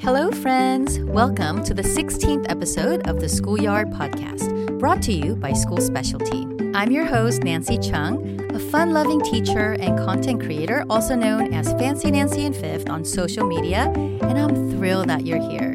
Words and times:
Hello, 0.00 0.30
friends. 0.42 0.98
Welcome 1.00 1.64
to 1.64 1.72
the 1.72 1.82
16th 1.82 2.50
episode 2.50 3.08
of 3.08 3.20
the 3.20 3.28
Schoolyard 3.30 3.88
Podcast, 3.90 4.78
brought 4.78 5.00
to 5.04 5.12
you 5.12 5.36
by 5.36 5.54
School 5.54 5.80
Specialty. 5.80 6.46
I'm 6.74 6.90
your 6.90 7.06
host, 7.06 7.44
Nancy 7.44 7.78
Chung, 7.78 8.38
a 8.54 8.58
fun 8.58 8.92
loving 8.92 9.22
teacher 9.22 9.72
and 9.80 9.98
content 9.98 10.42
creator, 10.42 10.84
also 10.90 11.14
known 11.16 11.54
as 11.54 11.72
Fancy 11.72 12.10
Nancy 12.10 12.44
and 12.44 12.54
Fifth 12.54 12.90
on 12.90 13.06
social 13.06 13.46
media, 13.46 13.84
and 13.94 14.38
I'm 14.38 14.70
thrilled 14.70 15.08
that 15.08 15.24
you're 15.24 15.40
here. 15.40 15.72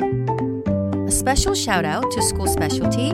A 1.08 1.12
special 1.12 1.56
shout 1.56 1.84
out 1.84 2.12
to 2.12 2.22
School 2.22 2.46
Specialty, 2.48 3.12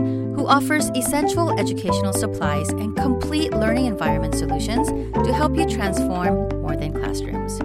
offers 0.50 0.89
essential 0.89 1.57
educational 1.59 2.11
supplies 2.11 2.70
and 2.70 2.95
complete 2.95 3.52
learning 3.54 3.86
environment 3.86 4.34
solutions 4.34 4.90
to 5.26 5.31
help 5.31 5.55
you 5.55 5.66
transform 5.70 6.49
more 6.62 6.76
than 6.76 6.91
classrooms. 6.91 7.57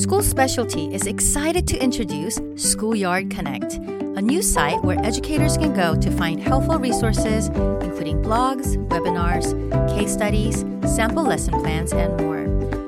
School 0.00 0.22
Specialty 0.22 0.94
is 0.94 1.06
excited 1.06 1.66
to 1.66 1.76
introduce 1.82 2.38
Schoolyard 2.54 3.30
Connect, 3.30 3.74
a 3.74 4.22
new 4.22 4.42
site 4.42 4.82
where 4.84 4.98
educators 5.04 5.56
can 5.56 5.74
go 5.74 5.96
to 5.96 6.10
find 6.12 6.40
helpful 6.40 6.78
resources, 6.78 7.48
including 7.48 8.22
blogs, 8.22 8.76
webinars, 8.88 9.52
case 9.96 10.12
studies, 10.12 10.64
sample 10.86 11.24
lesson 11.24 11.54
plans, 11.60 11.92
and 11.92 12.16
more. 12.20 12.46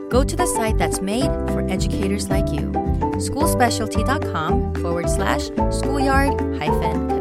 Go 0.08 0.22
to 0.22 0.36
the 0.36 0.46
site 0.46 0.78
that's 0.78 1.00
made 1.00 1.30
for 1.50 1.66
educators 1.68 2.30
like 2.30 2.48
you 2.52 2.72
schoolspecialty.com 3.20 4.74
forward 4.76 5.10
slash 5.10 5.46
schoolyard 5.70 6.40
hyphen. 6.58 7.19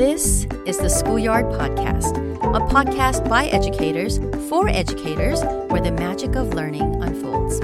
This 0.00 0.46
is 0.64 0.78
the 0.78 0.88
Schoolyard 0.88 1.44
Podcast, 1.60 2.16
a 2.38 2.60
podcast 2.72 3.28
by 3.28 3.48
educators 3.48 4.16
for 4.48 4.66
educators 4.66 5.42
where 5.70 5.82
the 5.82 5.92
magic 5.92 6.36
of 6.36 6.54
learning 6.54 7.02
unfolds. 7.02 7.60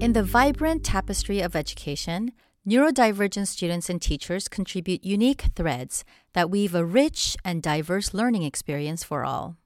In 0.00 0.12
the 0.12 0.22
vibrant 0.22 0.84
tapestry 0.84 1.40
of 1.40 1.56
education, 1.56 2.34
neurodivergent 2.64 3.48
students 3.48 3.90
and 3.90 4.00
teachers 4.00 4.46
contribute 4.46 5.02
unique 5.02 5.46
threads 5.56 6.04
that 6.34 6.50
weave 6.50 6.76
a 6.76 6.84
rich 6.84 7.36
and 7.44 7.60
diverse 7.60 8.14
learning 8.14 8.44
experience 8.44 9.02
for 9.02 9.24
all. 9.24 9.56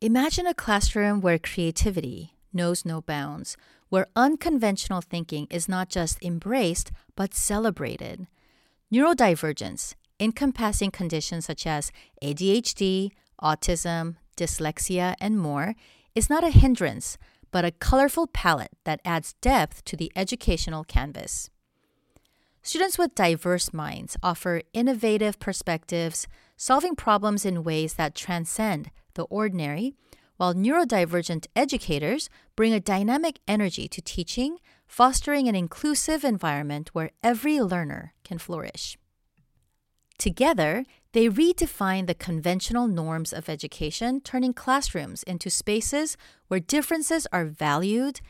Imagine 0.00 0.48
a 0.48 0.54
classroom 0.54 1.20
where 1.20 1.38
creativity 1.38 2.34
knows 2.52 2.84
no 2.84 3.00
bounds, 3.00 3.56
where 3.88 4.06
unconventional 4.16 5.00
thinking 5.00 5.46
is 5.50 5.68
not 5.68 5.88
just 5.88 6.22
embraced 6.22 6.90
but 7.16 7.34
celebrated. 7.34 8.26
Neurodivergence, 8.92 9.94
encompassing 10.20 10.90
conditions 10.90 11.46
such 11.46 11.66
as 11.66 11.92
ADHD, 12.22 13.12
autism, 13.42 14.16
dyslexia, 14.36 15.14
and 15.20 15.38
more, 15.38 15.74
is 16.14 16.30
not 16.30 16.44
a 16.44 16.50
hindrance 16.50 17.18
but 17.50 17.64
a 17.64 17.70
colorful 17.70 18.26
palette 18.26 18.72
that 18.84 19.00
adds 19.04 19.34
depth 19.40 19.84
to 19.84 19.96
the 19.96 20.12
educational 20.14 20.84
canvas. 20.84 21.50
Students 22.62 22.98
with 22.98 23.14
diverse 23.14 23.72
minds 23.72 24.16
offer 24.22 24.60
innovative 24.74 25.38
perspectives, 25.38 26.26
solving 26.56 26.94
problems 26.94 27.46
in 27.46 27.64
ways 27.64 27.94
that 27.94 28.14
transcend 28.14 28.90
the 29.14 29.22
ordinary, 29.24 29.94
while 30.38 30.54
neurodivergent 30.54 31.46
educators 31.54 32.30
bring 32.56 32.72
a 32.72 32.80
dynamic 32.80 33.40
energy 33.46 33.86
to 33.88 34.00
teaching, 34.00 34.56
fostering 34.86 35.46
an 35.46 35.54
inclusive 35.54 36.24
environment 36.24 36.88
where 36.94 37.10
every 37.22 37.60
learner 37.60 38.14
can 38.24 38.38
flourish. 38.38 38.96
Together, 40.16 40.84
they 41.12 41.28
redefine 41.28 42.06
the 42.06 42.14
conventional 42.14 42.86
norms 42.88 43.32
of 43.32 43.48
education, 43.48 44.20
turning 44.20 44.52
classrooms 44.52 45.22
into 45.24 45.50
spaces 45.50 46.16
where 46.48 46.60
differences 46.60 47.26
are 47.32 47.44
valued 47.44 48.20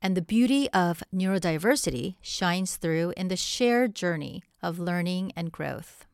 and 0.00 0.16
the 0.16 0.22
beauty 0.22 0.70
of 0.70 1.02
neurodiversity 1.14 2.16
shines 2.20 2.76
through 2.76 3.12
in 3.16 3.28
the 3.28 3.36
shared 3.36 3.94
journey 3.94 4.42
of 4.62 4.78
learning 4.78 5.32
and 5.34 5.50
growth. 5.50 6.06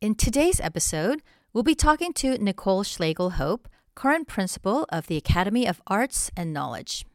In 0.00 0.14
today's 0.14 0.60
episode, 0.60 1.22
we'll 1.52 1.62
be 1.64 1.74
talking 1.74 2.12
to 2.14 2.38
Nichole 2.38 2.84
Schlagel 2.84 3.32
Hope, 3.32 3.68
current 3.94 4.28
principal 4.28 4.86
of 4.90 5.06
the 5.06 5.16
Academy 5.16 5.66
of 5.66 5.80
Arts 5.86 6.30
and 6.36 6.52
Knowledge, 6.52 7.06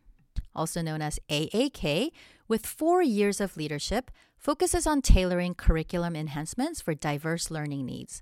also 0.56 0.82
known 0.82 1.02
as 1.02 1.20
AAK, 1.30 2.12
with 2.48 2.66
four 2.66 3.02
years 3.02 3.40
of 3.40 3.58
leadership 3.58 4.12
focuses 4.38 4.88
on 4.88 5.02
tailoring 5.02 5.54
curriculum 5.54 6.16
enhancements 6.16 6.82
for 6.82 6.94
diverse 6.94 7.52
learning 7.52 7.86
needs. 7.86 8.22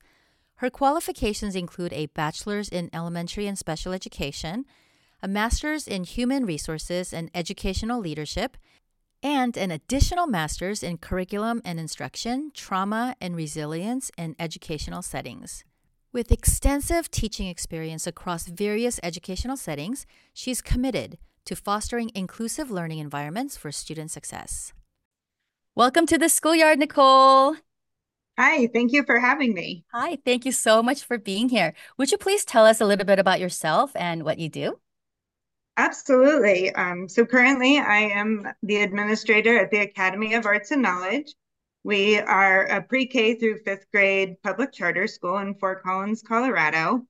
Her 0.55 0.69
qualifications 0.69 1.55
include 1.55 1.93
a 1.93 2.07
bachelor's 2.07 2.69
in 2.69 2.89
elementary 2.91 3.45
and 3.45 3.57
special 3.57 3.93
education, 3.93 4.65
a 5.21 5.27
master's 5.27 5.87
in 5.87 6.03
human 6.03 6.45
resources 6.45 7.13
and 7.13 7.29
educational 7.35 7.99
leadership, 7.99 8.57
and 9.21 9.55
an 9.57 9.71
additional 9.71 10.27
master's 10.27 10.83
in 10.83 10.97
curriculum 10.97 11.61
and 11.63 11.79
instruction, 11.79 12.51
trauma 12.53 13.15
and 13.21 13.35
resilience 13.35 14.11
in 14.17 14.35
educational 14.39 15.01
settings. 15.01 15.63
With 16.13 16.31
extensive 16.31 17.11
teaching 17.11 17.47
experience 17.47 18.07
across 18.07 18.47
various 18.47 18.97
educational 19.03 19.57
settings, 19.57 20.05
she's 20.33 20.61
committed 20.61 21.17
to 21.43 21.53
fostering 21.53 22.11
inclusive 22.15 22.71
learning 22.71 22.99
environments 22.99 23.57
for 23.57 23.73
student 23.73 24.09
success. 24.09 24.71
Welcome 25.75 26.05
to 26.05 26.17
the 26.17 26.29
schoolyard, 26.29 26.79
Nichole. 26.79 27.57
Hi, 28.39 28.67
thank 28.67 28.93
you 28.93 29.03
for 29.03 29.19
having 29.19 29.53
me. 29.53 29.83
Hi, 29.91 30.17
thank 30.23 30.45
you 30.45 30.53
so 30.53 30.81
much 30.81 31.03
for 31.03 31.17
being 31.17 31.49
here. 31.49 31.73
Would 31.97 32.11
you 32.11 32.17
please 32.17 32.45
tell 32.45 32.65
us 32.65 32.79
a 32.79 32.85
little 32.85 33.05
bit 33.05 33.19
about 33.19 33.41
yourself 33.41 33.91
and 33.93 34.23
what 34.23 34.39
you 34.39 34.47
do? 34.47 34.79
Absolutely. 35.75 36.73
Um, 36.73 37.09
so 37.09 37.25
currently, 37.25 37.79
I 37.79 37.99
am 37.99 38.47
the 38.63 38.77
administrator 38.77 39.59
at 39.59 39.71
the 39.71 39.79
Academy 39.79 40.35
of 40.35 40.45
Arts 40.45 40.71
and 40.71 40.81
Knowledge. 40.81 41.35
We 41.83 42.19
are 42.19 42.65
a 42.65 42.81
pre 42.81 43.05
K 43.07 43.35
through 43.35 43.59
fifth 43.59 43.85
grade 43.91 44.41
public 44.43 44.73
charter 44.73 45.07
school 45.07 45.37
in 45.37 45.55
Fort 45.55 45.83
Collins, 45.83 46.21
Colorado. 46.21 47.05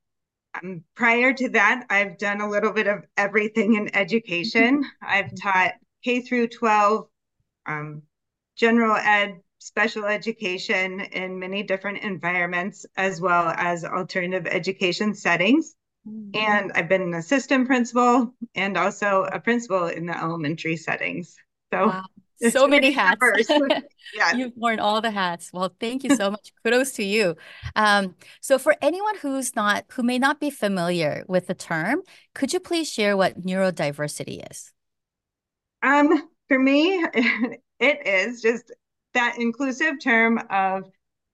Um, 0.53 0.83
prior 0.95 1.33
to 1.33 1.49
that, 1.49 1.85
I've 1.89 2.17
done 2.17 2.41
a 2.41 2.49
little 2.49 2.71
bit 2.71 2.87
of 2.87 3.05
everything 3.17 3.75
in 3.75 3.95
education. 3.95 4.83
I've 5.01 5.33
taught 5.35 5.73
K 6.03 6.21
through 6.21 6.49
12, 6.49 7.07
um, 7.65 8.03
general 8.55 8.95
ed, 8.95 9.41
special 9.59 10.05
education 10.05 11.01
in 11.01 11.39
many 11.39 11.63
different 11.63 11.99
environments, 11.99 12.85
as 12.95 13.19
well 13.19 13.53
as 13.55 13.83
alternative 13.83 14.47
education 14.47 15.13
settings. 15.13 15.75
Mm-hmm. 16.07 16.37
And 16.37 16.71
I've 16.73 16.89
been 16.89 17.01
an 17.01 17.13
assistant 17.15 17.67
principal 17.67 18.33
and 18.55 18.77
also 18.77 19.23
a 19.23 19.39
principal 19.39 19.87
in 19.87 20.05
the 20.05 20.17
elementary 20.17 20.77
settings. 20.77 21.35
So, 21.73 21.87
wow. 21.87 22.05
So 22.49 22.67
many 22.67 22.91
hats. 22.91 23.19
yeah. 24.15 24.33
You've 24.35 24.53
worn 24.55 24.79
all 24.79 25.01
the 25.01 25.11
hats. 25.11 25.51
Well, 25.51 25.73
thank 25.79 26.03
you 26.03 26.15
so 26.15 26.31
much. 26.31 26.51
Kudos 26.63 26.91
to 26.93 27.03
you. 27.03 27.35
Um, 27.75 28.15
so, 28.41 28.57
for 28.57 28.75
anyone 28.81 29.17
who's 29.17 29.55
not, 29.55 29.85
who 29.91 30.03
may 30.03 30.19
not 30.19 30.39
be 30.39 30.49
familiar 30.49 31.23
with 31.27 31.47
the 31.47 31.55
term, 31.55 32.01
could 32.33 32.53
you 32.53 32.59
please 32.59 32.91
share 32.91 33.17
what 33.17 33.41
neurodiversity 33.41 34.49
is? 34.51 34.73
Um, 35.81 36.29
for 36.47 36.59
me, 36.59 37.03
it 37.79 38.07
is 38.07 38.41
just 38.41 38.71
that 39.13 39.37
inclusive 39.39 39.95
term 40.01 40.39
of 40.49 40.83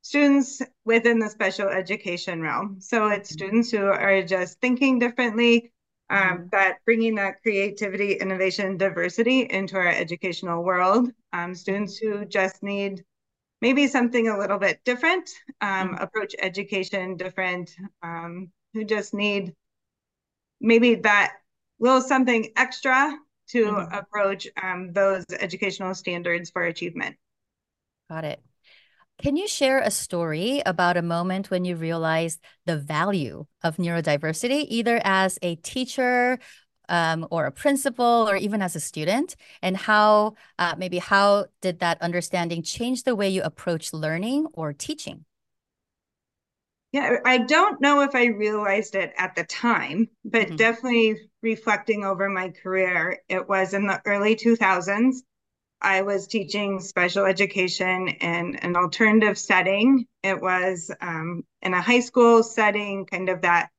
students 0.02 0.62
within 0.86 1.20
the 1.20 1.30
special 1.30 1.70
education 1.70 2.42
realm. 2.42 2.78
So 2.80 3.08
it's 3.08 3.30
mm-hmm. 3.30 3.34
students 3.34 3.72
who 3.72 3.86
are 3.86 4.22
just 4.22 4.60
thinking 4.60 5.00
differently, 5.00 5.72
um, 6.14 6.20
mm-hmm. 6.20 6.48
that 6.52 6.78
bringing 6.86 7.16
that 7.16 7.42
creativity, 7.42 8.14
innovation, 8.14 8.78
diversity 8.78 9.48
into 9.50 9.76
our 9.76 9.88
educational 9.88 10.64
world. 10.64 11.12
Um, 11.34 11.56
students 11.56 11.98
who 11.98 12.24
just 12.26 12.62
need 12.62 13.04
maybe 13.62 13.88
something 13.88 14.28
a 14.28 14.38
little 14.38 14.60
bit 14.60 14.80
different, 14.86 15.30
um, 15.62 15.90
mm-hmm. 15.90 16.04
approach 16.04 16.36
education 16.40 17.18
different, 17.18 17.72
um, 18.04 18.52
who 18.74 18.86
just 18.86 19.14
need 19.14 19.56
maybe 20.62 20.96
that 20.96 21.34
little 21.80 22.02
something 22.02 22.52
extra 22.56 23.18
to 23.50 23.66
mm-hmm. 23.66 23.96
approach 23.96 24.48
um, 24.62 24.94
those 24.94 25.26
educational 25.40 25.96
standards 25.96 26.52
for 26.52 26.64
achievement. 26.64 27.16
Got 28.10 28.26
it. 28.26 28.40
Can 29.24 29.38
you 29.38 29.48
share 29.48 29.80
a 29.80 29.90
story 29.90 30.62
about 30.66 30.98
a 30.98 31.02
moment 31.02 31.50
when 31.50 31.64
you 31.64 31.78
realized 31.78 32.42
the 32.66 32.78
value 32.78 33.46
of 33.64 33.78
neurodiversity, 33.78 34.66
either 34.68 35.00
as 35.02 35.40
a 35.42 35.56
teacher 35.56 36.40
um, 36.90 37.26
or 37.32 37.46
a 37.46 37.52
principal 37.54 38.28
or 38.30 38.36
even 38.36 38.62
as 38.62 38.76
a 38.76 38.82
student, 38.82 39.38
and 39.62 39.78
how 39.78 40.34
uh, 40.60 40.76
maybe 40.78 40.98
how 40.98 41.46
did 41.62 41.80
that 41.80 42.02
understanding 42.02 42.64
change 42.64 43.04
the 43.04 43.16
way 43.16 43.30
you 43.30 43.42
approach 43.44 43.94
learning 43.94 44.48
or 44.52 44.74
teaching? 44.74 45.24
Yeah, 46.92 47.16
I 47.24 47.38
don't 47.38 47.80
know 47.80 48.02
if 48.02 48.16
I 48.16 48.26
realized 48.26 48.96
it 48.96 49.14
at 49.18 49.36
the 49.36 49.46
time, 49.46 50.10
but 50.26 50.48
mm-hmm. 50.48 50.58
definitely 50.58 51.16
reflecting 51.42 52.04
over 52.04 52.28
my 52.28 52.50
career, 52.50 53.20
it 53.30 53.48
was 53.48 53.74
in 53.74 53.88
the 53.88 54.02
early 54.06 54.36
2000s. 54.36 55.20
I 55.84 56.02
was 56.02 56.28
teaching 56.28 56.80
special 56.80 57.26
education 57.26 58.08
in 58.08 58.56
an 58.56 58.76
alternative 58.78 59.38
setting. 59.38 60.08
It 60.24 60.42
was 60.42 60.90
um, 61.02 61.44
in 61.62 61.74
a 61.74 61.82
high 61.82 62.00
school 62.00 62.42
setting, 62.42 63.06
kind 63.06 63.28
of 63.28 63.42
that 63.42 63.70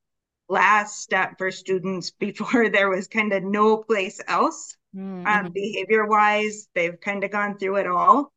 last 0.48 1.00
step 1.00 1.38
for 1.38 1.50
students 1.50 2.10
before 2.18 2.68
there 2.68 2.90
was 2.90 3.08
kind 3.08 3.32
of 3.32 3.42
no 3.42 3.78
place 3.78 4.20
else. 4.28 4.76
Mm-hmm. 4.94 5.26
Um, 5.26 5.52
behavior 5.52 6.06
wise, 6.06 6.68
they've 6.74 7.00
kind 7.00 7.24
of 7.24 7.30
gone 7.30 7.58
through 7.58 7.76
it 7.76 7.86
all. 7.86 8.32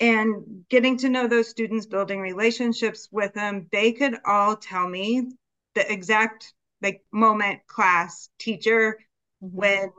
And 0.00 0.64
getting 0.70 0.96
to 0.98 1.08
know 1.08 1.26
those 1.26 1.48
students, 1.48 1.86
building 1.86 2.20
relationships 2.20 3.08
with 3.10 3.34
them, 3.34 3.66
they 3.72 3.92
could 3.92 4.16
all 4.24 4.56
tell 4.56 4.88
me 4.88 5.32
the 5.74 5.92
exact 5.92 6.54
like 6.80 7.02
moment, 7.12 7.66
class, 7.66 8.30
teacher, 8.38 8.98
mm-hmm. 9.42 9.56
when 9.56 9.90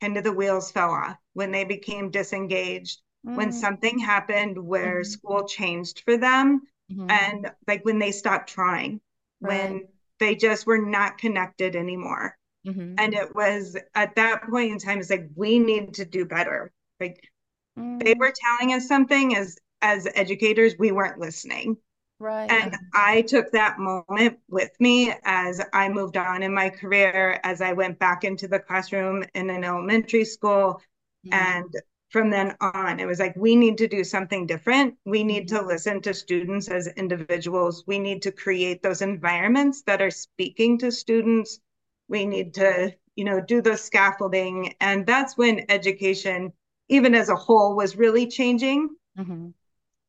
kind 0.00 0.16
of 0.16 0.24
the 0.24 0.32
wheels 0.32 0.70
fell 0.70 0.90
off, 0.90 1.16
when 1.34 1.50
they 1.50 1.64
became 1.64 2.10
disengaged, 2.10 3.00
mm-hmm. 3.26 3.36
when 3.36 3.48
mm. 3.50 3.54
something 3.54 3.98
happened 3.98 4.58
where 4.58 5.00
mm-hmm. 5.00 5.10
school 5.10 5.46
changed 5.46 6.02
for 6.04 6.16
them, 6.16 6.62
mm-hmm. 6.90 7.10
and 7.10 7.50
like 7.66 7.84
when 7.84 7.98
they 7.98 8.12
stopped 8.12 8.48
trying, 8.48 9.00
right. 9.40 9.70
when 9.70 9.88
they 10.20 10.34
just 10.34 10.66
were 10.66 10.78
not 10.78 11.18
connected 11.18 11.76
anymore. 11.76 12.36
Mm-hmm. 12.66 12.94
And 12.98 13.14
it 13.14 13.34
was 13.34 13.76
at 13.94 14.16
that 14.16 14.42
point 14.48 14.72
in 14.72 14.78
time, 14.78 14.98
it's 14.98 15.10
like 15.10 15.28
we 15.34 15.58
need 15.58 15.94
to 15.94 16.04
do 16.04 16.24
better. 16.24 16.72
Like 17.00 17.22
they 17.76 18.14
mm. 18.14 18.18
were 18.18 18.32
telling 18.34 18.74
us 18.74 18.88
something 18.88 19.36
as 19.36 19.58
as 19.80 20.08
educators, 20.14 20.74
we 20.78 20.90
weren't 20.90 21.20
listening. 21.20 21.76
Right. 22.20 22.50
And 22.50 22.76
I 22.94 23.22
took 23.22 23.52
that 23.52 23.78
moment 23.78 24.38
with 24.48 24.70
me 24.80 25.14
as 25.24 25.62
I 25.72 25.88
moved 25.88 26.16
on 26.16 26.42
in 26.42 26.52
my 26.52 26.68
career, 26.68 27.38
as 27.44 27.60
I 27.60 27.72
went 27.72 28.00
back 28.00 28.24
into 28.24 28.48
the 28.48 28.58
classroom 28.58 29.24
in 29.34 29.50
an 29.50 29.62
elementary 29.62 30.24
school. 30.24 30.82
Mm-hmm. 31.26 31.34
And 31.34 31.74
from 32.10 32.30
then 32.30 32.56
on, 32.60 32.98
it 32.98 33.06
was 33.06 33.20
like, 33.20 33.36
we 33.36 33.54
need 33.54 33.78
to 33.78 33.86
do 33.86 34.02
something 34.02 34.46
different. 34.46 34.96
We 35.04 35.22
need 35.22 35.46
mm-hmm. 35.46 35.58
to 35.58 35.66
listen 35.66 36.00
to 36.02 36.14
students 36.14 36.66
as 36.68 36.88
individuals. 36.88 37.84
We 37.86 38.00
need 38.00 38.22
to 38.22 38.32
create 38.32 38.82
those 38.82 39.00
environments 39.02 39.82
that 39.82 40.02
are 40.02 40.10
speaking 40.10 40.78
to 40.78 40.90
students. 40.90 41.60
We 42.08 42.24
need 42.26 42.54
to, 42.54 42.94
you 43.14 43.24
know, 43.24 43.40
do 43.40 43.62
the 43.62 43.76
scaffolding. 43.76 44.74
And 44.80 45.06
that's 45.06 45.36
when 45.36 45.66
education, 45.68 46.52
even 46.88 47.14
as 47.14 47.28
a 47.28 47.36
whole, 47.36 47.76
was 47.76 47.96
really 47.96 48.26
changing. 48.26 48.88
Mm-hmm. 49.16 49.50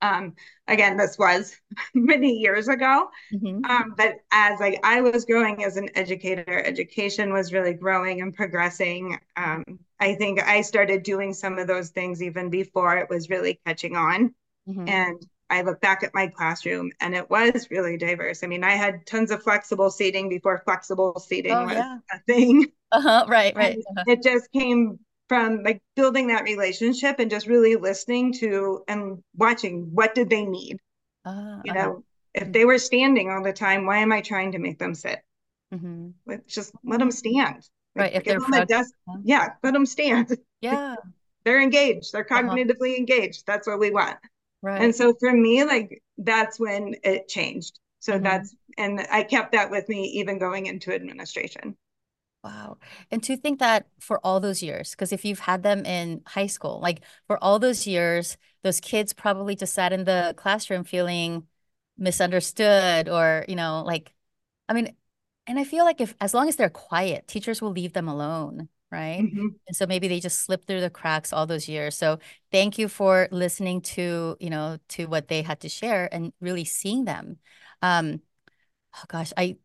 Um, 0.02 0.36
again, 0.68 0.98
this 0.98 1.18
was 1.18 1.56
many 1.94 2.34
years 2.34 2.68
ago. 2.68 3.10
Mm-hmm. 3.34 3.66
Um, 3.70 3.94
but 3.98 4.16
as 4.32 4.60
like 4.60 4.80
I 4.84 5.02
was 5.02 5.26
growing 5.26 5.64
as 5.64 5.78
an 5.78 5.90
educator, 5.96 6.64
education 6.64 7.34
was 7.34 7.54
really 7.54 7.74
growing 7.74 8.22
and 8.22 8.34
progressing. 8.34 9.20
Um, 9.36 9.64
I 10.00 10.16
think 10.16 10.42
I 10.42 10.62
started 10.62 11.04
doing 11.04 11.34
some 11.34 11.58
of 11.58 11.68
those 11.68 11.90
things 11.90 12.24
even 12.24 12.50
before 12.50 12.98
it 12.98 13.10
was 13.10 13.30
really 13.30 13.60
catching 13.66 13.96
on. 13.96 14.34
Mm-hmm. 14.68 14.88
And 14.88 15.26
I 15.50 15.64
look 15.64 15.82
back 15.82 16.04
at 16.04 16.14
my 16.14 16.28
classroom 16.28 16.92
and 17.02 17.16
it 17.16 17.30
was 17.30 17.68
really 17.72 17.98
diverse. 17.98 18.44
I 18.44 18.48
mean, 18.48 18.64
I 18.64 18.72
had 18.72 19.06
tons 19.06 19.32
of 19.32 19.42
flexible 19.42 19.90
seating 19.90 20.30
before 20.30 20.62
flexible 20.64 21.20
seating 21.20 21.54
oh, 21.54 21.66
was 21.66 21.74
yeah. 21.74 21.98
a 22.14 22.20
thing. 22.20 22.68
Uh-huh, 22.92 23.26
right, 23.28 23.56
right. 23.56 23.78
Uh-huh. 23.98 24.04
It 24.08 24.24
just 24.24 24.52
came 24.52 25.00
from 25.30 25.64
like 25.64 25.82
building 25.96 26.28
that 26.28 26.44
relationship 26.44 27.20
and 27.20 27.30
just 27.30 27.48
really 27.48 27.76
listening 27.76 28.34
to 28.34 28.84
and 28.88 29.24
watching 29.38 29.90
what 29.94 30.16
did 30.16 30.30
they 30.30 30.44
need. 30.44 30.78
Uh, 31.24 31.60
you 31.64 31.74
know 31.74 31.98
uh, 31.98 32.00
if 32.34 32.44
mm-hmm. 32.44 32.52
they 32.54 32.66
were 32.66 32.78
standing 32.78 33.30
all 33.30 33.44
the 33.44 33.54
time 33.54 33.86
why 33.86 33.98
am 33.98 34.12
i 34.12 34.22
trying 34.22 34.52
to 34.52 34.60
make 34.60 34.80
them 34.80 34.96
sit? 34.96 35.20
Mm-hmm. 35.74 36.34
just 36.48 36.74
let 36.84 37.00
them 37.00 37.12
stand. 37.12 37.70
Right 37.96 38.14
if 38.14 38.24
they're 38.24 38.40
front- 38.40 38.68
desk, 38.68 38.94
yeah 39.24 39.50
let 39.64 39.74
them 39.74 39.86
stand. 39.86 40.38
Yeah. 40.62 40.98
They're 41.46 41.62
engaged. 41.62 42.12
They're 42.12 42.28
uh-huh. 42.30 42.42
cognitively 42.42 42.90
uh-huh. 42.90 42.98
engaged. 42.98 43.46
That's 43.48 43.66
what 43.66 43.80
we 43.80 43.92
want. 43.92 44.18
Right. 44.62 44.82
And 44.82 44.94
so 44.94 45.14
for 45.18 45.32
me 45.32 45.64
like 45.64 46.02
that's 46.18 46.60
when 46.60 46.96
it 47.04 47.30
changed. 47.30 47.80
So 48.00 48.14
mm-hmm. 48.14 48.24
that's 48.24 48.56
and 48.78 49.06
i 49.12 49.24
kept 49.24 49.52
that 49.52 49.70
with 49.70 49.88
me 49.90 50.04
even 50.20 50.40
going 50.40 50.66
into 50.66 50.94
administration 50.94 51.78
Wow. 52.44 52.78
And 53.12 53.22
to 53.24 53.36
think 53.36 53.60
that 53.60 53.88
for 54.00 54.20
all 54.24 54.40
those 54.40 54.64
years, 54.64 54.92
because 54.92 55.12
if 55.12 55.26
you've 55.26 55.40
had 55.40 55.62
them 55.62 55.86
in 55.86 56.22
high 56.26 56.48
school, 56.48 56.80
like 56.82 57.02
for 57.28 57.42
all 57.44 57.60
those 57.60 57.86
years, 57.86 58.38
those 58.64 58.80
kids 58.80 59.12
probably 59.14 59.56
just 59.56 59.74
sat 59.74 59.92
in 59.92 60.06
the 60.06 60.34
classroom 60.38 60.84
feeling 60.86 61.48
misunderstood 61.98 63.10
or, 63.10 63.46
you 63.50 63.56
know, 63.56 63.84
like, 63.86 64.14
I 64.70 64.74
mean, 64.74 64.96
and 65.48 65.60
I 65.60 65.66
feel 65.66 65.84
like 65.84 66.00
if 66.00 66.16
as 66.22 66.34
long 66.34 66.48
as 66.48 66.56
they're 66.56 66.70
quiet, 66.70 67.28
teachers 67.28 67.62
will 67.62 67.72
leave 67.72 67.92
them 67.92 68.08
alone, 68.08 68.70
right? 68.90 69.22
Mm-hmm. 69.22 69.48
And 69.68 69.76
so 69.76 69.86
maybe 69.86 70.08
they 70.08 70.22
just 70.22 70.40
slip 70.40 70.66
through 70.66 70.82
the 70.82 70.90
cracks 70.90 71.34
all 71.34 71.46
those 71.46 71.68
years. 71.68 71.98
So 71.98 72.20
thank 72.52 72.78
you 72.78 72.88
for 72.88 73.28
listening 73.32 73.82
to, 73.82 74.38
you 74.40 74.50
know, 74.50 74.78
to 74.90 75.08
what 75.08 75.28
they 75.28 75.42
had 75.42 75.60
to 75.62 75.70
share 75.70 76.08
and 76.14 76.32
really 76.40 76.66
seeing 76.66 77.04
them. 77.04 77.38
Um, 77.82 78.22
oh 78.96 79.04
gosh, 79.08 79.34
I 79.36 79.58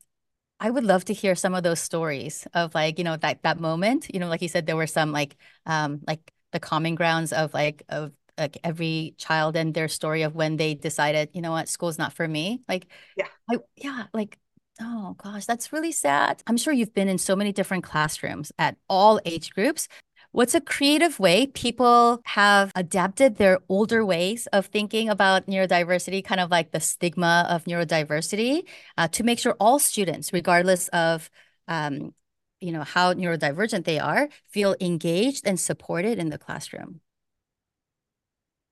I 0.60 0.70
would 0.70 0.84
love 0.84 1.04
to 1.06 1.12
hear 1.14 1.34
some 1.34 1.54
of 1.54 1.62
those 1.62 1.80
stories 1.80 2.46
of 2.54 2.74
like, 2.74 2.98
you 2.98 3.04
know, 3.04 3.16
that 3.16 3.42
that 3.42 3.60
moment. 3.60 4.06
You 4.12 4.20
know, 4.20 4.28
like 4.28 4.42
you 4.42 4.48
said, 4.48 4.66
there 4.66 4.76
were 4.76 4.86
some 4.86 5.12
like 5.12 5.36
um 5.66 6.00
like 6.06 6.32
the 6.52 6.60
common 6.60 6.94
grounds 6.94 7.32
of 7.32 7.52
like 7.54 7.82
of 7.88 8.12
like 8.38 8.58
every 8.64 9.14
child 9.18 9.56
and 9.56 9.74
their 9.74 9.88
story 9.88 10.22
of 10.22 10.34
when 10.34 10.56
they 10.56 10.74
decided, 10.74 11.30
you 11.34 11.42
know 11.42 11.52
what, 11.52 11.68
school's 11.68 11.98
not 11.98 12.12
for 12.12 12.26
me. 12.26 12.62
Like 12.68 12.86
yeah. 13.16 13.26
I 13.50 13.58
yeah, 13.76 14.06
like 14.12 14.38
Oh 14.80 15.14
gosh, 15.22 15.46
that's 15.46 15.72
really 15.72 15.92
sad. 15.92 16.42
I'm 16.48 16.56
sure 16.56 16.72
you've 16.72 16.94
been 16.94 17.08
in 17.08 17.18
so 17.18 17.36
many 17.36 17.52
different 17.52 17.84
classrooms 17.84 18.50
at 18.58 18.76
all 18.88 19.20
age 19.24 19.52
groups. 19.54 19.86
What's 20.34 20.56
a 20.56 20.60
creative 20.60 21.20
way 21.20 21.46
people 21.46 22.20
have 22.24 22.72
adapted 22.74 23.36
their 23.36 23.60
older 23.68 24.04
ways 24.04 24.48
of 24.48 24.66
thinking 24.66 25.08
about 25.08 25.46
neurodiversity, 25.46 26.24
kind 26.24 26.40
of 26.40 26.50
like 26.50 26.72
the 26.72 26.80
stigma 26.80 27.46
of 27.48 27.62
neurodiversity, 27.66 28.64
uh, 28.98 29.06
to 29.06 29.22
make 29.22 29.38
sure 29.38 29.54
all 29.60 29.78
students, 29.78 30.32
regardless 30.32 30.88
of 30.88 31.30
um, 31.68 32.14
you 32.58 32.72
know 32.72 32.82
how 32.82 33.14
neurodivergent 33.14 33.84
they 33.84 34.00
are, 34.00 34.28
feel 34.48 34.74
engaged 34.80 35.46
and 35.46 35.60
supported 35.60 36.18
in 36.18 36.30
the 36.30 36.38
classroom? 36.38 36.98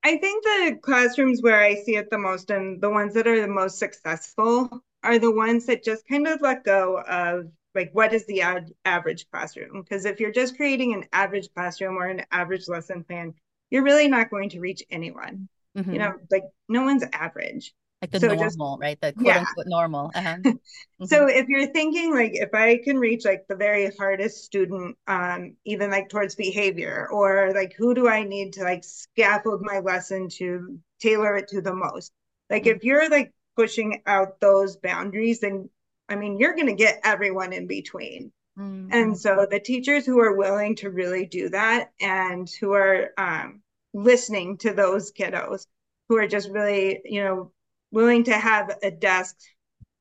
I 0.02 0.16
think 0.16 0.42
the 0.42 0.80
classrooms 0.82 1.42
where 1.42 1.62
I 1.62 1.76
see 1.76 1.94
it 1.94 2.10
the 2.10 2.18
most 2.18 2.50
and 2.50 2.82
the 2.82 2.90
ones 2.90 3.14
that 3.14 3.28
are 3.28 3.40
the 3.40 3.46
most 3.46 3.78
successful 3.78 4.82
are 5.04 5.20
the 5.20 5.30
ones 5.30 5.66
that 5.66 5.84
just 5.84 6.08
kind 6.08 6.26
of 6.26 6.40
let 6.40 6.64
go 6.64 7.00
of 7.02 7.52
like 7.74 7.90
what 7.92 8.12
is 8.12 8.26
the 8.26 8.42
ad- 8.42 8.72
average 8.84 9.26
classroom 9.30 9.82
because 9.82 10.04
if 10.04 10.20
you're 10.20 10.32
just 10.32 10.56
creating 10.56 10.92
an 10.94 11.04
average 11.12 11.48
classroom 11.54 11.96
or 11.96 12.06
an 12.06 12.24
average 12.30 12.68
lesson 12.68 13.04
plan 13.04 13.34
you're 13.70 13.82
really 13.82 14.08
not 14.08 14.30
going 14.30 14.50
to 14.50 14.60
reach 14.60 14.82
anyone 14.90 15.48
mm-hmm. 15.76 15.92
you 15.92 15.98
know 15.98 16.14
like 16.30 16.44
no 16.68 16.82
one's 16.82 17.04
average 17.12 17.72
like 18.00 18.10
the 18.10 18.20
so 18.20 18.26
normal 18.26 18.76
just, 18.76 18.80
right 18.80 19.00
the 19.00 19.12
quote 19.12 19.26
yeah. 19.26 19.38
unquote 19.38 19.66
normal 19.66 20.10
uh-huh. 20.14 20.36
mm-hmm. 20.36 21.04
so 21.04 21.26
if 21.26 21.48
you're 21.48 21.68
thinking 21.68 22.12
like 22.12 22.32
if 22.34 22.52
i 22.54 22.78
can 22.78 22.98
reach 22.98 23.24
like 23.24 23.46
the 23.48 23.56
very 23.56 23.90
hardest 23.98 24.44
student 24.44 24.96
um 25.06 25.54
even 25.64 25.90
like 25.90 26.08
towards 26.08 26.34
behavior 26.34 27.08
or 27.10 27.52
like 27.54 27.74
who 27.76 27.94
do 27.94 28.08
i 28.08 28.22
need 28.24 28.52
to 28.52 28.62
like 28.62 28.84
scaffold 28.84 29.62
my 29.62 29.78
lesson 29.78 30.28
to 30.28 30.78
tailor 31.00 31.36
it 31.36 31.48
to 31.48 31.60
the 31.60 31.74
most 31.74 32.12
like 32.50 32.64
mm-hmm. 32.64 32.76
if 32.76 32.84
you're 32.84 33.08
like 33.08 33.32
pushing 33.56 34.02
out 34.06 34.40
those 34.40 34.76
boundaries 34.76 35.40
then 35.40 35.68
I 36.12 36.16
mean, 36.16 36.38
you're 36.38 36.54
going 36.54 36.66
to 36.66 36.74
get 36.74 37.00
everyone 37.04 37.52
in 37.52 37.66
between. 37.66 38.32
Mm-hmm. 38.58 38.92
And 38.92 39.18
so 39.18 39.46
the 39.50 39.60
teachers 39.60 40.04
who 40.04 40.20
are 40.20 40.36
willing 40.36 40.76
to 40.76 40.90
really 40.90 41.26
do 41.26 41.48
that 41.48 41.90
and 42.00 42.48
who 42.60 42.72
are 42.72 43.10
um, 43.16 43.62
listening 43.94 44.58
to 44.58 44.74
those 44.74 45.12
kiddos 45.12 45.66
who 46.08 46.18
are 46.18 46.26
just 46.26 46.50
really, 46.50 47.00
you 47.04 47.24
know, 47.24 47.52
willing 47.90 48.24
to 48.24 48.34
have 48.34 48.76
a 48.82 48.90
desk, 48.90 49.36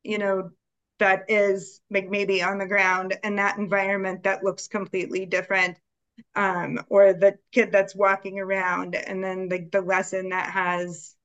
you 0.03 0.18
know, 0.18 0.51
that 1.00 1.24
is 1.30 1.82
like 1.89 2.10
maybe 2.10 2.44
on 2.44 2.58
the 2.58 2.68
ground 2.68 3.18
and 3.24 3.39
that 3.39 3.58
environment 3.58 4.24
that 4.24 4.44
looks 4.44 4.68
completely 4.68 5.25
different 5.25 5.77
um, 6.36 6.80
or 6.89 7.13
the 7.13 7.38
kid 7.51 7.72
that's 7.72 7.96
walking 7.96 8.39
around 8.39 8.96
and 8.96 9.24
then 9.24 9.50
like 9.50 9.72
the 9.72 9.82
lesson 9.82 10.30
that 10.30 10.50
has 10.51 11.15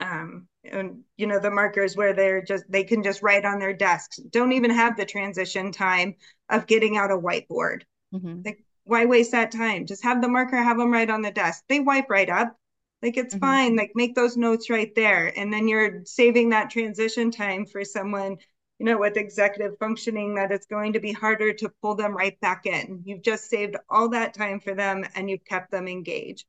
um, 0.00 0.48
and 0.72 1.02
you 1.16 1.26
know 1.26 1.38
the 1.38 1.50
markers 1.50 1.96
where 1.96 2.12
they're 2.12 2.42
just 2.42 2.64
they 2.68 2.84
can 2.84 3.02
just 3.02 3.22
write 3.22 3.44
on 3.44 3.58
their 3.58 3.72
desks. 3.72 4.16
Don't 4.16 4.52
even 4.52 4.70
have 4.70 4.96
the 4.96 5.04
transition 5.04 5.72
time 5.72 6.14
of 6.48 6.66
getting 6.66 6.96
out 6.96 7.10
a 7.10 7.18
whiteboard. 7.18 7.82
Mm-hmm. 8.14 8.40
like 8.44 8.64
why 8.84 9.04
waste 9.04 9.32
that 9.32 9.52
time? 9.52 9.84
Just 9.84 10.02
have 10.04 10.22
the 10.22 10.28
marker 10.28 10.56
have 10.56 10.78
them 10.78 10.90
write 10.90 11.10
on 11.10 11.20
the 11.20 11.30
desk. 11.30 11.62
They 11.68 11.80
wipe 11.80 12.08
right 12.08 12.30
up. 12.30 12.56
Like 13.02 13.18
it's 13.18 13.34
mm-hmm. 13.34 13.44
fine. 13.44 13.76
Like 13.76 13.92
make 13.94 14.14
those 14.14 14.36
notes 14.36 14.70
right 14.70 14.94
there. 14.94 15.30
And 15.38 15.52
then 15.52 15.68
you're 15.68 16.02
saving 16.06 16.50
that 16.50 16.70
transition 16.70 17.30
time 17.30 17.66
for 17.66 17.84
someone 17.84 18.38
you 18.78 18.86
know 18.86 18.98
with 18.98 19.16
executive 19.16 19.76
functioning 19.78 20.36
that 20.36 20.52
it's 20.52 20.66
going 20.66 20.92
to 20.92 21.00
be 21.00 21.12
harder 21.12 21.52
to 21.52 21.70
pull 21.82 21.94
them 21.94 22.16
right 22.16 22.40
back 22.40 22.64
in. 22.64 23.02
You've 23.04 23.22
just 23.22 23.50
saved 23.50 23.76
all 23.90 24.08
that 24.10 24.34
time 24.34 24.60
for 24.60 24.74
them 24.74 25.04
and 25.14 25.28
you've 25.28 25.44
kept 25.44 25.70
them 25.70 25.88
engaged. 25.88 26.46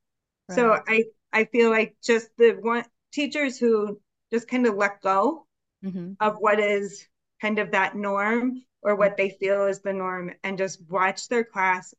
Right. 0.47 0.55
so 0.55 0.79
i 0.87 1.03
i 1.31 1.45
feel 1.45 1.69
like 1.69 1.95
just 2.03 2.29
the 2.37 2.57
one 2.61 2.83
teachers 3.11 3.57
who 3.59 3.99
just 4.31 4.47
kind 4.47 4.65
of 4.67 4.75
let 4.75 5.01
go 5.01 5.45
mm-hmm. 5.83 6.13
of 6.19 6.35
what 6.39 6.59
is 6.59 7.07
kind 7.41 7.59
of 7.59 7.71
that 7.71 7.95
norm 7.95 8.61
or 8.81 8.95
what 8.95 9.17
they 9.17 9.29
feel 9.29 9.65
is 9.65 9.81
the 9.81 9.93
norm 9.93 10.31
and 10.43 10.57
just 10.57 10.81
watch 10.89 11.27
their 11.27 11.43
class 11.43 11.93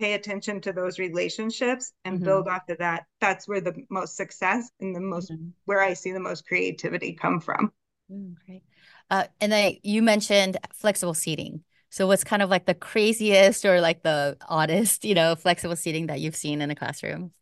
pay 0.00 0.14
attention 0.14 0.60
to 0.62 0.72
those 0.72 0.98
relationships 0.98 1.92
and 2.04 2.16
mm-hmm. 2.16 2.24
build 2.24 2.48
off 2.48 2.68
of 2.68 2.78
that, 2.78 3.04
that's 3.20 3.46
where 3.46 3.60
the 3.60 3.74
most 3.90 4.16
success 4.16 4.70
and 4.80 4.96
the 4.96 5.00
most 5.00 5.30
mm-hmm. 5.30 5.48
where 5.66 5.80
I 5.80 5.92
see 5.92 6.12
the 6.12 6.20
most 6.20 6.46
creativity 6.46 7.12
come 7.12 7.38
from. 7.38 7.70
Mm, 8.10 8.34
great. 8.46 8.62
Uh, 9.10 9.24
and 9.40 9.52
then 9.52 9.76
you 9.82 10.02
mentioned 10.02 10.56
flexible 10.72 11.14
seating. 11.14 11.62
So 11.90 12.06
what's 12.06 12.24
kind 12.24 12.40
of 12.40 12.48
like 12.48 12.66
the 12.66 12.74
craziest 12.74 13.64
or 13.64 13.80
like 13.80 14.02
the 14.02 14.36
oddest, 14.48 15.04
you 15.04 15.14
know, 15.14 15.34
flexible 15.34 15.76
seating 15.76 16.06
that 16.06 16.20
you've 16.20 16.36
seen 16.36 16.62
in 16.62 16.70
a 16.70 16.74
classroom? 16.74 17.32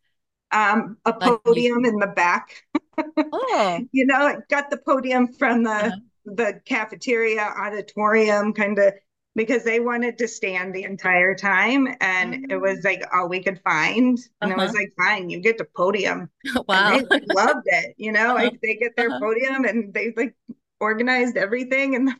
Um, 0.50 0.96
a 1.04 1.12
podium 1.12 1.84
in 1.84 1.96
the 1.96 2.06
back. 2.06 2.64
oh. 3.32 3.80
you 3.92 4.06
know, 4.06 4.28
it 4.28 4.40
got 4.48 4.70
the 4.70 4.78
podium 4.78 5.32
from 5.32 5.62
the 5.62 5.70
uh-huh. 5.70 5.96
the 6.24 6.60
cafeteria 6.64 7.42
auditorium 7.58 8.52
kind 8.52 8.78
of 8.78 8.94
because 9.38 9.62
they 9.62 9.78
wanted 9.78 10.18
to 10.18 10.26
stand 10.26 10.74
the 10.74 10.82
entire 10.82 11.32
time 11.32 11.86
and 12.00 12.34
it 12.34 12.50
mm. 12.50 12.60
was 12.60 12.82
like 12.82 13.02
all 13.14 13.28
we 13.28 13.40
could 13.40 13.60
find 13.62 14.18
and 14.42 14.52
uh-huh. 14.52 14.60
it 14.60 14.64
was 14.64 14.74
like 14.74 14.92
fine 14.96 15.30
you 15.30 15.38
get 15.38 15.56
the 15.58 15.66
podium 15.76 16.28
wow 16.68 16.98
they 17.08 17.20
loved 17.34 17.66
it 17.66 17.94
you 17.98 18.10
know 18.10 18.34
uh-huh. 18.34 18.44
like 18.44 18.60
they 18.62 18.74
get 18.74 18.96
their 18.96 19.10
uh-huh. 19.10 19.20
podium 19.20 19.64
and 19.64 19.94
they 19.94 20.12
like 20.16 20.34
organized 20.80 21.36
everything 21.36 21.94
in 21.94 22.04
the 22.04 22.14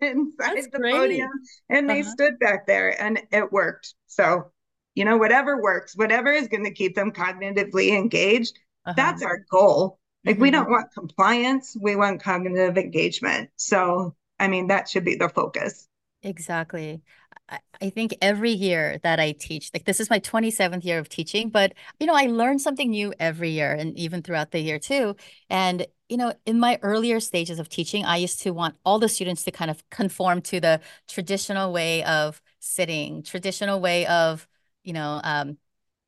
inside 0.00 0.56
That's 0.56 0.68
the 0.68 0.78
great. 0.78 0.94
podium 0.94 1.30
and 1.68 1.90
they 1.90 2.00
uh-huh. 2.00 2.10
stood 2.10 2.38
back 2.38 2.66
there 2.66 3.00
and 3.02 3.20
it 3.32 3.52
worked 3.52 3.94
so 4.06 4.52
you 4.94 5.04
know 5.04 5.16
whatever 5.16 5.60
works 5.60 5.96
whatever 5.96 6.30
is 6.30 6.48
going 6.48 6.64
to 6.64 6.72
keep 6.72 6.94
them 6.94 7.10
cognitively 7.10 7.96
engaged 7.96 8.58
uh-huh. 8.86 8.94
that's 8.96 9.22
our 9.22 9.44
goal 9.50 9.99
like 10.24 10.36
mm-hmm. 10.36 10.42
we 10.42 10.50
don't 10.50 10.70
want 10.70 10.92
compliance 10.92 11.76
we 11.80 11.96
want 11.96 12.22
cognitive 12.22 12.76
engagement 12.76 13.50
so 13.56 14.14
i 14.38 14.48
mean 14.48 14.68
that 14.68 14.88
should 14.88 15.04
be 15.04 15.16
the 15.16 15.28
focus 15.28 15.88
Exactly. 16.22 17.02
I, 17.80 17.90
think 17.90 18.14
every 18.20 18.50
year 18.50 18.98
that 19.02 19.18
I 19.18 19.32
teach, 19.32 19.70
like 19.74 19.84
this 19.84 20.00
is 20.00 20.10
my 20.10 20.20
27th 20.20 20.84
year 20.84 20.98
of 20.98 21.08
teaching, 21.08 21.50
but 21.50 21.72
you 21.98 22.06
know, 22.06 22.14
I 22.14 22.26
learn 22.26 22.58
something 22.58 22.90
new 22.90 23.12
every 23.18 23.50
year 23.50 23.72
and 23.72 23.98
even 23.98 24.22
throughout 24.22 24.52
the 24.52 24.60
year 24.60 24.78
too. 24.78 25.16
And 25.48 25.86
you 26.08 26.16
know, 26.16 26.32
in 26.44 26.58
my 26.60 26.78
earlier 26.82 27.20
stages 27.20 27.58
of 27.58 27.68
teaching, 27.68 28.04
I 28.04 28.16
used 28.16 28.40
to 28.42 28.50
want 28.50 28.76
all 28.84 28.98
the 28.98 29.08
students 29.08 29.44
to 29.44 29.50
kind 29.50 29.70
of 29.70 29.88
conform 29.90 30.42
to 30.42 30.60
the 30.60 30.80
traditional 31.08 31.72
way 31.72 32.04
of 32.04 32.42
sitting, 32.58 33.22
traditional 33.22 33.80
way 33.80 34.06
of, 34.06 34.46
you 34.82 34.92
know, 34.92 35.20
um, 35.22 35.58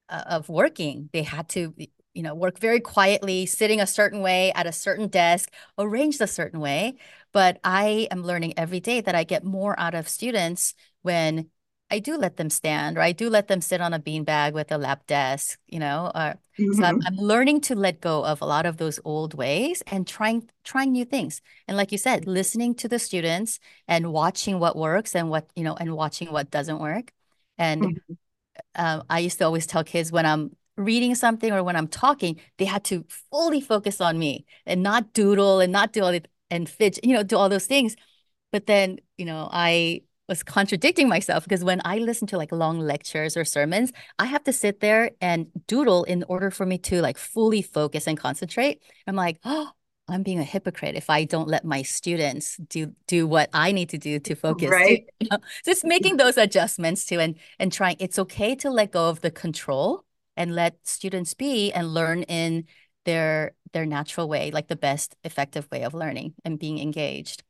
uh, 0.08 0.24
of 0.26 0.48
working. 0.48 1.08
They 1.12 1.22
had 1.22 1.48
to, 1.50 1.74
you 2.14 2.22
know, 2.22 2.34
work 2.34 2.58
very 2.58 2.80
quietly, 2.80 3.46
sitting 3.46 3.80
a 3.80 3.86
certain 3.86 4.20
way 4.20 4.52
at 4.52 4.66
a 4.66 4.72
certain 4.72 5.08
desk, 5.08 5.50
arranged 5.78 6.20
a 6.20 6.26
certain 6.26 6.60
way. 6.60 6.96
But 7.32 7.58
I 7.64 8.08
am 8.10 8.22
learning 8.22 8.54
every 8.56 8.80
day 8.80 9.00
that 9.00 9.14
I 9.14 9.24
get 9.24 9.44
more 9.44 9.78
out 9.80 9.94
of 9.94 10.08
students 10.08 10.74
when 11.00 11.50
I 11.90 11.98
do 11.98 12.16
let 12.16 12.38
them 12.38 12.48
stand 12.48 12.96
or 12.96 13.02
I 13.02 13.12
do 13.12 13.28
let 13.28 13.48
them 13.48 13.60
sit 13.60 13.82
on 13.82 13.92
a 13.92 14.00
beanbag 14.00 14.54
with 14.54 14.72
a 14.72 14.78
lap 14.78 15.06
desk, 15.06 15.58
you 15.66 15.78
know. 15.78 16.10
Or, 16.14 16.38
mm-hmm. 16.58 16.72
So 16.72 16.84
I'm, 16.84 16.98
mm-hmm. 16.98 17.06
I'm, 17.06 17.16
learning 17.16 17.60
to 17.62 17.74
let 17.74 18.00
go 18.00 18.24
of 18.24 18.40
a 18.40 18.46
lot 18.46 18.64
of 18.64 18.78
those 18.78 18.98
old 19.04 19.34
ways 19.34 19.82
and 19.86 20.06
trying 20.06 20.48
trying 20.64 20.92
new 20.92 21.04
things. 21.04 21.42
And 21.68 21.76
like 21.76 21.92
you 21.92 21.98
said, 21.98 22.26
listening 22.26 22.74
to 22.76 22.88
the 22.88 22.98
students 22.98 23.60
and 23.86 24.10
watching 24.10 24.58
what 24.58 24.74
works 24.74 25.14
and 25.14 25.28
what 25.28 25.50
you 25.54 25.64
know 25.64 25.76
and 25.76 25.94
watching 25.94 26.32
what 26.32 26.50
doesn't 26.50 26.78
work. 26.78 27.12
And 27.58 27.82
mm-hmm. 27.82 28.12
uh, 28.74 29.02
I 29.10 29.18
used 29.18 29.36
to 29.38 29.44
always 29.44 29.66
tell 29.66 29.84
kids 29.84 30.10
when 30.10 30.24
I'm 30.24 30.56
reading 30.76 31.14
something 31.14 31.52
or 31.52 31.62
when 31.62 31.76
I'm 31.76 31.88
talking, 31.88 32.40
they 32.58 32.64
had 32.64 32.84
to 32.84 33.04
fully 33.30 33.60
focus 33.60 34.00
on 34.00 34.18
me 34.18 34.46
and 34.66 34.82
not 34.82 35.12
doodle 35.12 35.60
and 35.60 35.72
not 35.72 35.92
do 35.92 36.02
all 36.02 36.12
the 36.12 36.24
and 36.50 36.68
fidget, 36.68 37.04
you 37.04 37.14
know, 37.14 37.22
do 37.22 37.36
all 37.36 37.48
those 37.48 37.66
things. 37.66 37.96
But 38.52 38.66
then, 38.66 38.98
you 39.16 39.24
know, 39.24 39.48
I 39.50 40.02
was 40.28 40.42
contradicting 40.42 41.08
myself 41.08 41.44
because 41.44 41.64
when 41.64 41.80
I 41.84 41.98
listen 41.98 42.26
to 42.28 42.36
like 42.36 42.52
long 42.52 42.78
lectures 42.78 43.36
or 43.36 43.44
sermons, 43.44 43.92
I 44.18 44.26
have 44.26 44.44
to 44.44 44.52
sit 44.52 44.80
there 44.80 45.10
and 45.20 45.46
doodle 45.66 46.04
in 46.04 46.24
order 46.28 46.50
for 46.50 46.66
me 46.66 46.78
to 46.78 47.00
like 47.00 47.18
fully 47.18 47.62
focus 47.62 48.06
and 48.06 48.18
concentrate. 48.18 48.82
I'm 49.06 49.16
like, 49.16 49.38
oh, 49.44 49.70
I'm 50.08 50.22
being 50.22 50.40
a 50.40 50.44
hypocrite 50.44 50.94
if 50.94 51.08
I 51.08 51.24
don't 51.24 51.48
let 51.48 51.64
my 51.64 51.82
students 51.82 52.56
do 52.56 52.92
do 53.06 53.26
what 53.26 53.48
I 53.52 53.72
need 53.72 53.88
to 53.90 53.98
do 53.98 54.18
to 54.20 54.34
focus. 54.34 54.70
Right. 54.70 55.06
you 55.20 55.28
know? 55.30 55.38
Just 55.64 55.84
making 55.84 56.16
those 56.18 56.36
adjustments 56.36 57.04
too 57.06 57.18
and 57.18 57.36
and 57.58 57.72
trying 57.72 57.96
it's 57.98 58.18
okay 58.18 58.54
to 58.56 58.70
let 58.70 58.92
go 58.92 59.08
of 59.08 59.20
the 59.20 59.30
control 59.30 60.04
and 60.36 60.54
let 60.54 60.76
students 60.86 61.34
be 61.34 61.72
and 61.72 61.94
learn 61.94 62.22
in 62.24 62.64
their 63.04 63.52
their 63.72 63.86
natural 63.86 64.28
way, 64.28 64.50
like 64.50 64.68
the 64.68 64.76
best 64.76 65.16
effective 65.24 65.66
way 65.70 65.82
of 65.82 65.94
learning 65.94 66.34
and 66.44 66.58
being 66.58 66.78
engaged. 66.78 67.42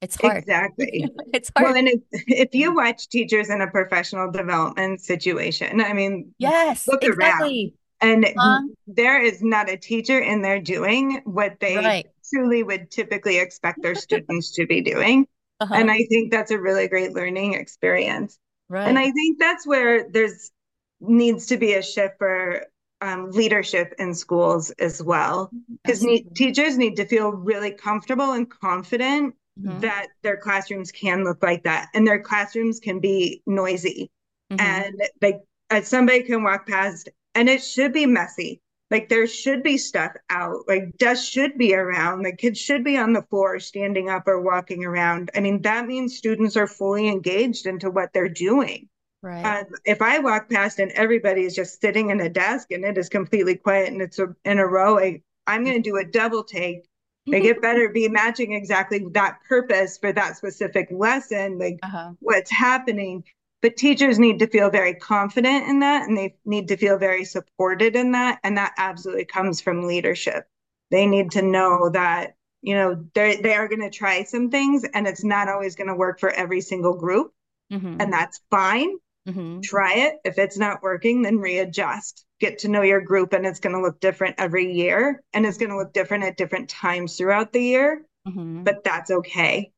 It's 0.00 0.16
hard. 0.16 0.38
Exactly. 0.38 1.06
it's 1.34 1.50
hard. 1.56 1.70
Well, 1.70 1.76
and 1.76 1.88
if, 1.88 2.00
if 2.26 2.54
you 2.54 2.74
watch 2.74 3.08
teachers 3.08 3.50
in 3.50 3.60
a 3.60 3.66
professional 3.66 4.30
development 4.30 5.00
situation, 5.00 5.80
I 5.80 5.92
mean, 5.92 6.34
yes, 6.38 6.86
look 6.86 7.02
exactly. 7.02 7.74
around. 8.00 8.22
And 8.24 8.32
huh? 8.38 8.60
there 8.86 9.20
is 9.20 9.42
not 9.42 9.68
a 9.68 9.76
teacher 9.76 10.20
in 10.20 10.40
there 10.40 10.60
doing 10.60 11.20
what 11.24 11.58
they 11.58 11.76
right. 11.76 12.06
truly 12.30 12.62
would 12.62 12.92
typically 12.92 13.38
expect 13.38 13.82
their 13.82 13.96
students 13.96 14.52
to 14.52 14.66
be 14.66 14.80
doing. 14.80 15.26
Uh-huh. 15.60 15.74
And 15.74 15.90
I 15.90 16.04
think 16.08 16.30
that's 16.30 16.52
a 16.52 16.60
really 16.60 16.86
great 16.86 17.14
learning 17.14 17.54
experience. 17.54 18.38
Right. 18.68 18.86
And 18.86 18.96
I 18.96 19.10
think 19.10 19.40
that's 19.40 19.66
where 19.66 20.08
there's 20.08 20.52
needs 21.00 21.46
to 21.46 21.56
be 21.56 21.74
a 21.74 21.82
shift 21.82 22.18
for 22.18 22.64
um, 23.00 23.30
leadership 23.30 23.94
in 23.98 24.14
schools 24.14 24.70
as 24.72 25.02
well. 25.02 25.50
Because 25.84 26.04
teachers 26.34 26.76
need 26.76 26.96
to 26.96 27.06
feel 27.06 27.30
really 27.30 27.70
comfortable 27.70 28.32
and 28.32 28.48
confident 28.48 29.34
mm-hmm. 29.60 29.80
that 29.80 30.08
their 30.22 30.36
classrooms 30.36 30.90
can 30.90 31.24
look 31.24 31.42
like 31.42 31.62
that 31.64 31.88
and 31.94 32.06
their 32.06 32.20
classrooms 32.20 32.80
can 32.80 33.00
be 33.00 33.42
noisy. 33.46 34.10
Mm-hmm. 34.50 34.60
and 34.60 35.02
like 35.20 35.40
uh, 35.68 35.82
somebody 35.82 36.22
can 36.22 36.42
walk 36.42 36.66
past 36.66 37.10
and 37.34 37.50
it 37.50 37.62
should 37.62 37.92
be 37.92 38.06
messy. 38.06 38.62
Like 38.90 39.10
there 39.10 39.26
should 39.26 39.62
be 39.62 39.76
stuff 39.76 40.12
out. 40.30 40.66
Like 40.66 40.96
dust 40.96 41.30
should 41.30 41.58
be 41.58 41.74
around. 41.74 42.22
The 42.22 42.34
kids 42.34 42.58
should 42.58 42.82
be 42.82 42.96
on 42.96 43.12
the 43.12 43.20
floor 43.28 43.60
standing 43.60 44.08
up 44.08 44.26
or 44.26 44.40
walking 44.40 44.86
around. 44.86 45.30
I 45.34 45.40
mean 45.40 45.60
that 45.62 45.86
means 45.86 46.16
students 46.16 46.56
are 46.56 46.66
fully 46.66 47.08
engaged 47.08 47.66
into 47.66 47.90
what 47.90 48.14
they're 48.14 48.30
doing 48.30 48.88
Right. 49.22 49.44
Uh, 49.44 49.64
if 49.84 50.00
I 50.00 50.20
walk 50.20 50.48
past 50.48 50.78
and 50.78 50.92
everybody 50.92 51.42
is 51.42 51.54
just 51.54 51.80
sitting 51.80 52.10
in 52.10 52.20
a 52.20 52.28
desk 52.28 52.70
and 52.70 52.84
it 52.84 52.96
is 52.96 53.08
completely 53.08 53.56
quiet 53.56 53.88
and 53.88 54.00
it's 54.00 54.18
a, 54.18 54.34
in 54.44 54.58
a 54.58 54.66
row, 54.66 54.98
I, 54.98 55.22
I'm 55.46 55.64
going 55.64 55.82
to 55.82 55.90
do 55.90 55.96
a 55.96 56.04
double 56.04 56.44
take. 56.44 56.84
Like 57.28 57.44
it 57.44 57.60
better 57.60 57.90
be 57.90 58.08
matching 58.08 58.54
exactly 58.54 59.04
that 59.12 59.40
purpose 59.46 59.98
for 59.98 60.10
that 60.14 60.38
specific 60.38 60.88
lesson, 60.90 61.58
like 61.58 61.78
uh-huh. 61.82 62.12
what's 62.20 62.50
happening. 62.50 63.22
But 63.60 63.76
teachers 63.76 64.18
need 64.18 64.38
to 64.38 64.46
feel 64.46 64.70
very 64.70 64.94
confident 64.94 65.68
in 65.68 65.80
that 65.80 66.08
and 66.08 66.16
they 66.16 66.36
need 66.46 66.68
to 66.68 66.78
feel 66.78 66.96
very 66.96 67.26
supported 67.26 67.96
in 67.96 68.12
that. 68.12 68.38
And 68.44 68.56
that 68.56 68.72
absolutely 68.78 69.26
comes 69.26 69.60
from 69.60 69.86
leadership. 69.86 70.46
They 70.90 71.04
need 71.04 71.32
to 71.32 71.42
know 71.42 71.90
that, 71.90 72.36
you 72.62 72.74
know, 72.74 73.04
they 73.12 73.36
they 73.36 73.52
are 73.56 73.68
going 73.68 73.82
to 73.82 73.90
try 73.90 74.24
some 74.24 74.48
things 74.48 74.86
and 74.94 75.06
it's 75.06 75.22
not 75.22 75.50
always 75.50 75.76
going 75.76 75.88
to 75.88 75.94
work 75.94 76.20
for 76.20 76.30
every 76.30 76.62
single 76.62 76.94
group. 76.94 77.34
Mm-hmm. 77.70 78.00
And 78.00 78.10
that's 78.10 78.40
fine. 78.50 78.96
Mm-hmm. 79.28 79.60
Try 79.60 79.94
it. 79.94 80.14
If 80.24 80.38
it's 80.38 80.58
not 80.58 80.82
working, 80.82 81.22
then 81.22 81.38
readjust. 81.38 82.24
Get 82.40 82.58
to 82.60 82.68
know 82.68 82.82
your 82.82 83.00
group, 83.00 83.32
and 83.32 83.44
it's 83.44 83.60
going 83.60 83.74
to 83.74 83.82
look 83.82 84.00
different 84.00 84.36
every 84.38 84.72
year, 84.72 85.22
and 85.32 85.44
it's 85.44 85.58
going 85.58 85.70
to 85.70 85.76
look 85.76 85.92
different 85.92 86.24
at 86.24 86.36
different 86.36 86.68
times 86.68 87.16
throughout 87.16 87.52
the 87.52 87.62
year. 87.62 88.04
Mm-hmm. 88.26 88.64
But 88.64 88.84
that's 88.84 89.10
okay. 89.10 89.72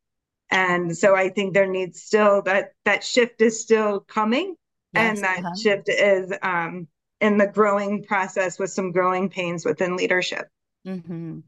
And 0.50 0.97
so 0.97 1.16
I 1.16 1.30
think 1.30 1.54
there 1.54 1.66
needs 1.66 2.02
still 2.02 2.42
that 2.42 2.73
that 2.85 3.04
shift 3.04 3.40
is 3.40 3.61
still 3.61 4.00
coming, 4.00 4.54
yes, 4.92 5.16
and 5.16 5.25
that 5.25 5.38
uh-huh. 5.38 5.54
shift 5.57 5.88
is 5.88 6.33
um, 6.42 6.87
in 7.21 7.38
the 7.38 7.47
growing 7.47 8.04
process 8.04 8.59
with 8.59 8.71
some 8.71 8.92
growing 8.92 9.28
pains 9.28 9.64
within 9.64 9.97
leadership. 9.97 10.49
Mm-hmm. 10.87 11.40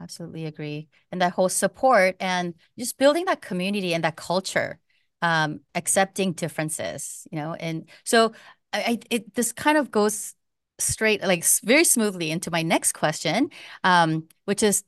Absolutely 0.00 0.46
agree. 0.46 0.88
And 1.10 1.20
that 1.20 1.32
whole 1.32 1.48
support 1.48 2.16
and 2.20 2.54
just 2.78 2.98
building 2.98 3.24
that 3.24 3.40
community 3.40 3.94
and 3.94 4.04
that 4.04 4.16
culture 4.16 4.78
um, 5.22 5.60
accepting 5.74 6.32
differences, 6.32 7.26
you 7.30 7.38
know, 7.38 7.54
and 7.54 7.88
so 8.04 8.32
I, 8.72 8.98
it 9.10 9.34
this 9.34 9.52
kind 9.52 9.78
of 9.78 9.90
goes 9.90 10.34
straight 10.78 11.22
like 11.22 11.44
very 11.64 11.84
smoothly 11.84 12.30
into 12.30 12.50
my 12.50 12.62
next 12.62 12.92
question, 12.92 13.50
um, 13.84 14.28
which 14.44 14.62
is 14.62 14.84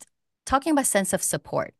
talking 0.46 0.72
about 0.72 0.86
sense 0.86 1.12
of 1.12 1.22
support. 1.22 1.74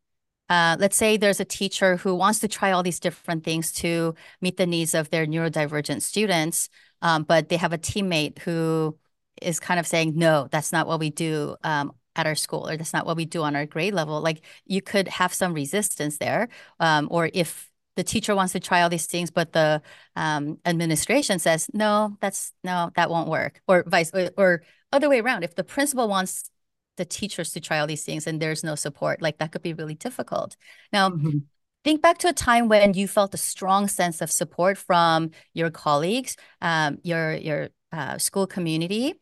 Uh, 0.49 0.77
let's 0.81 0.97
say 0.97 1.17
there's 1.17 1.39
a 1.39 1.45
teacher 1.45 1.97
who 1.97 2.15
wants 2.15 2.41
to 2.41 2.49
try 2.49 2.73
all 2.73 2.83
these 2.83 2.99
different 2.99 3.45
things 3.45 3.71
to 3.71 4.15
meet 4.41 4.57
the 4.57 4.67
needs 4.67 4.95
of 4.95 5.09
their 5.11 5.25
neurodivergent 5.27 6.03
students, 6.03 6.69
um, 7.03 7.23
but 7.23 7.49
they 7.49 7.57
have 7.57 7.73
a 7.73 7.79
teammate 7.79 8.39
who 8.41 8.99
is 9.41 9.61
kind 9.61 9.79
of 9.79 9.87
saying, 9.87 10.13
no, 10.17 10.49
that's 10.51 10.73
not 10.73 10.89
what 10.89 10.99
we 10.99 11.11
do 11.11 11.55
um, 11.63 11.93
at 12.17 12.27
our 12.27 12.35
school, 12.35 12.69
or 12.69 12.77
that's 12.77 12.93
not 12.93 13.07
what 13.07 13.17
we 13.17 13.25
do 13.25 13.43
on 13.43 13.55
our 13.55 13.65
grade 13.65 13.95
level. 13.95 14.21
Like 14.21 14.45
you 14.67 14.83
could 14.83 15.07
have 15.07 15.33
some 15.33 15.55
resistance 15.55 16.19
there. 16.19 16.49
Um, 16.81 17.07
or 17.13 17.31
if 17.33 17.70
the 17.97 18.05
teacher 18.05 18.35
wants 18.35 18.53
to 18.53 18.61
try 18.61 18.83
all 18.83 18.89
these 18.89 19.07
things, 19.07 19.31
but 19.31 19.53
the 19.53 19.83
um, 20.17 20.59
administration 20.65 21.39
says, 21.39 21.69
no, 21.73 22.17
that's 22.21 22.53
no, 22.63 22.91
that 22.97 23.11
won't 23.11 23.29
work, 23.29 23.61
or 23.67 23.85
vice 23.87 24.11
or, 24.15 24.31
or 24.37 24.63
other 24.93 25.09
way 25.09 25.21
around. 25.21 25.45
If 25.45 25.55
the 25.55 25.65
principal 25.65 26.09
wants 26.09 26.51
the 26.97 27.05
teachers 27.05 27.53
to 27.53 27.61
try 27.61 27.79
all 27.79 27.87
these 27.87 28.05
things 28.05 28.27
and 28.27 28.41
there's 28.41 28.65
no 28.65 28.75
support, 28.75 29.23
like 29.23 29.39
that 29.39 29.53
could 29.53 29.63
be 29.63 29.73
really 29.73 29.95
difficult. 29.95 30.57
Now, 30.93 31.11
mm-hmm. 31.11 31.39
think 31.85 32.03
back 32.03 32.19
to 32.19 32.29
a 32.29 32.33
time 32.33 32.69
when 32.69 32.95
you 32.95 33.09
felt 33.09 33.35
a 33.35 33.39
strong 33.39 33.89
sense 33.89 34.21
of 34.21 34.31
support 34.31 34.79
from 34.79 35.31
your 35.55 35.71
colleagues, 35.71 36.37
um, 36.61 36.99
your 37.03 37.33
your 37.35 37.69
uh, 37.93 38.19
school 38.19 38.47
community. 38.47 39.15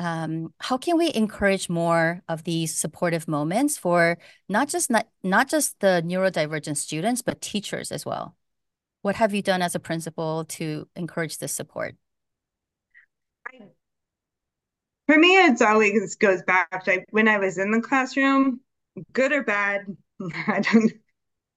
Um, 0.00 0.54
how 0.58 0.78
can 0.78 0.96
we 0.96 1.12
encourage 1.14 1.68
more 1.68 2.22
of 2.26 2.44
these 2.44 2.74
supportive 2.74 3.28
moments 3.28 3.76
for 3.76 4.16
not 4.48 4.70
just 4.70 4.88
not, 4.88 5.06
not 5.22 5.50
just 5.50 5.78
the 5.80 6.02
neurodivergent 6.06 6.78
students, 6.78 7.20
but 7.20 7.42
teachers 7.42 7.92
as 7.92 8.06
well? 8.06 8.34
What 9.02 9.16
have 9.16 9.34
you 9.34 9.42
done 9.42 9.60
as 9.60 9.74
a 9.74 9.78
principal 9.78 10.46
to 10.46 10.88
encourage 10.96 11.36
this 11.36 11.52
support? 11.52 11.96
For 15.06 15.18
me, 15.18 15.36
it's 15.36 15.60
always 15.60 16.14
goes 16.14 16.42
back 16.44 16.82
to 16.84 17.04
when 17.10 17.28
I 17.28 17.36
was 17.36 17.58
in 17.58 17.70
the 17.70 17.82
classroom, 17.82 18.60
good 19.12 19.32
or 19.32 19.42
bad. 19.42 19.82
I 20.46 20.60
don't. 20.60 20.92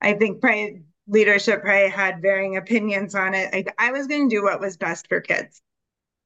I 0.02 0.16
think 0.16 0.42
probably 0.42 0.82
leadership 1.08 1.62
probably 1.62 1.90
had 1.90 2.22
varying 2.22 2.58
opinions 2.58 3.16
on 3.16 3.36
it. 3.36 3.54
Like 3.54 3.74
I 3.78 3.94
was 3.94 4.08
going 4.08 4.30
to 4.30 4.36
do 4.36 4.44
what 4.44 4.60
was 4.60 4.76
best 4.76 5.08
for 5.08 5.22
kids. 5.22 5.62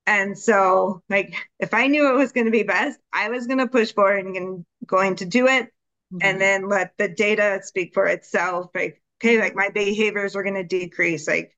And 0.07 0.39
so, 0.39 1.03
like, 1.09 1.35
if 1.59 1.73
I 1.73 1.87
knew 1.87 2.09
it 2.09 2.17
was 2.17 2.31
going 2.31 2.45
to 2.45 2.51
be 2.51 2.63
best, 2.63 2.97
I 3.13 3.29
was 3.29 3.45
going 3.45 3.59
to 3.59 3.67
push 3.67 3.93
forward 3.93 4.25
and 4.25 4.65
going 4.85 5.15
to 5.17 5.25
do 5.25 5.47
it, 5.47 5.65
mm-hmm. 5.65 6.19
and 6.21 6.41
then 6.41 6.69
let 6.69 6.93
the 6.97 7.09
data 7.09 7.59
speak 7.61 7.93
for 7.93 8.07
itself. 8.07 8.71
Like, 8.73 9.01
okay, 9.21 9.39
like 9.39 9.53
my 9.53 9.69
behaviors 9.69 10.33
were 10.33 10.43
going 10.43 10.55
to 10.55 10.63
decrease. 10.63 11.27
Like, 11.27 11.55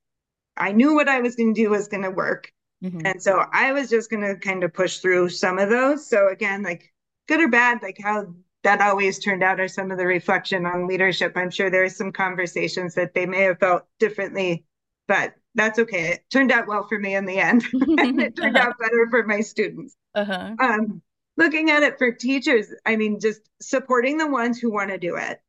I 0.57 0.71
knew 0.71 0.95
what 0.95 1.07
I 1.07 1.21
was 1.21 1.35
going 1.35 1.53
to 1.53 1.61
do 1.61 1.69
was 1.69 1.87
going 1.87 2.03
to 2.03 2.09
work, 2.09 2.51
mm-hmm. 2.83 3.05
and 3.05 3.21
so 3.21 3.45
I 3.53 3.71
was 3.71 3.87
just 3.87 4.09
going 4.09 4.23
to 4.23 4.35
kind 4.35 4.63
of 4.63 4.73
push 4.73 4.97
through 4.97 5.29
some 5.29 5.59
of 5.59 5.69
those. 5.69 6.09
So 6.09 6.29
again, 6.29 6.63
like, 6.63 6.91
good 7.27 7.41
or 7.41 7.49
bad, 7.49 7.83
like 7.83 7.99
how 8.01 8.33
that 8.63 8.81
always 8.81 9.19
turned 9.19 9.43
out 9.43 9.59
are 9.59 9.67
some 9.67 9.91
of 9.91 9.99
the 9.99 10.05
reflection 10.07 10.65
on 10.65 10.87
leadership. 10.87 11.33
I'm 11.35 11.51
sure 11.51 11.69
there 11.69 11.83
are 11.83 11.89
some 11.89 12.11
conversations 12.11 12.95
that 12.95 13.13
they 13.13 13.27
may 13.27 13.43
have 13.43 13.59
felt 13.59 13.83
differently, 13.99 14.65
but 15.07 15.35
that's 15.55 15.79
okay. 15.79 16.13
It 16.13 16.23
turned 16.31 16.51
out 16.51 16.67
well 16.67 16.87
for 16.87 16.99
me 16.99 17.15
in 17.15 17.25
the 17.25 17.39
end. 17.39 17.65
and 17.73 18.21
it 18.21 18.35
turned 18.35 18.57
uh-huh. 18.57 18.69
out 18.69 18.79
better 18.79 19.07
for 19.09 19.23
my 19.23 19.41
students. 19.41 19.95
Uh-huh. 20.15 20.55
Um, 20.59 21.01
looking 21.37 21.69
at 21.69 21.83
it 21.83 21.97
for 21.97 22.11
teachers, 22.11 22.67
I 22.85 22.95
mean, 22.95 23.19
just 23.19 23.41
supporting 23.61 24.17
the 24.17 24.27
ones 24.27 24.59
who 24.59 24.71
want 24.71 24.89
to 24.89 24.97
do 24.97 25.15
it. 25.15 25.39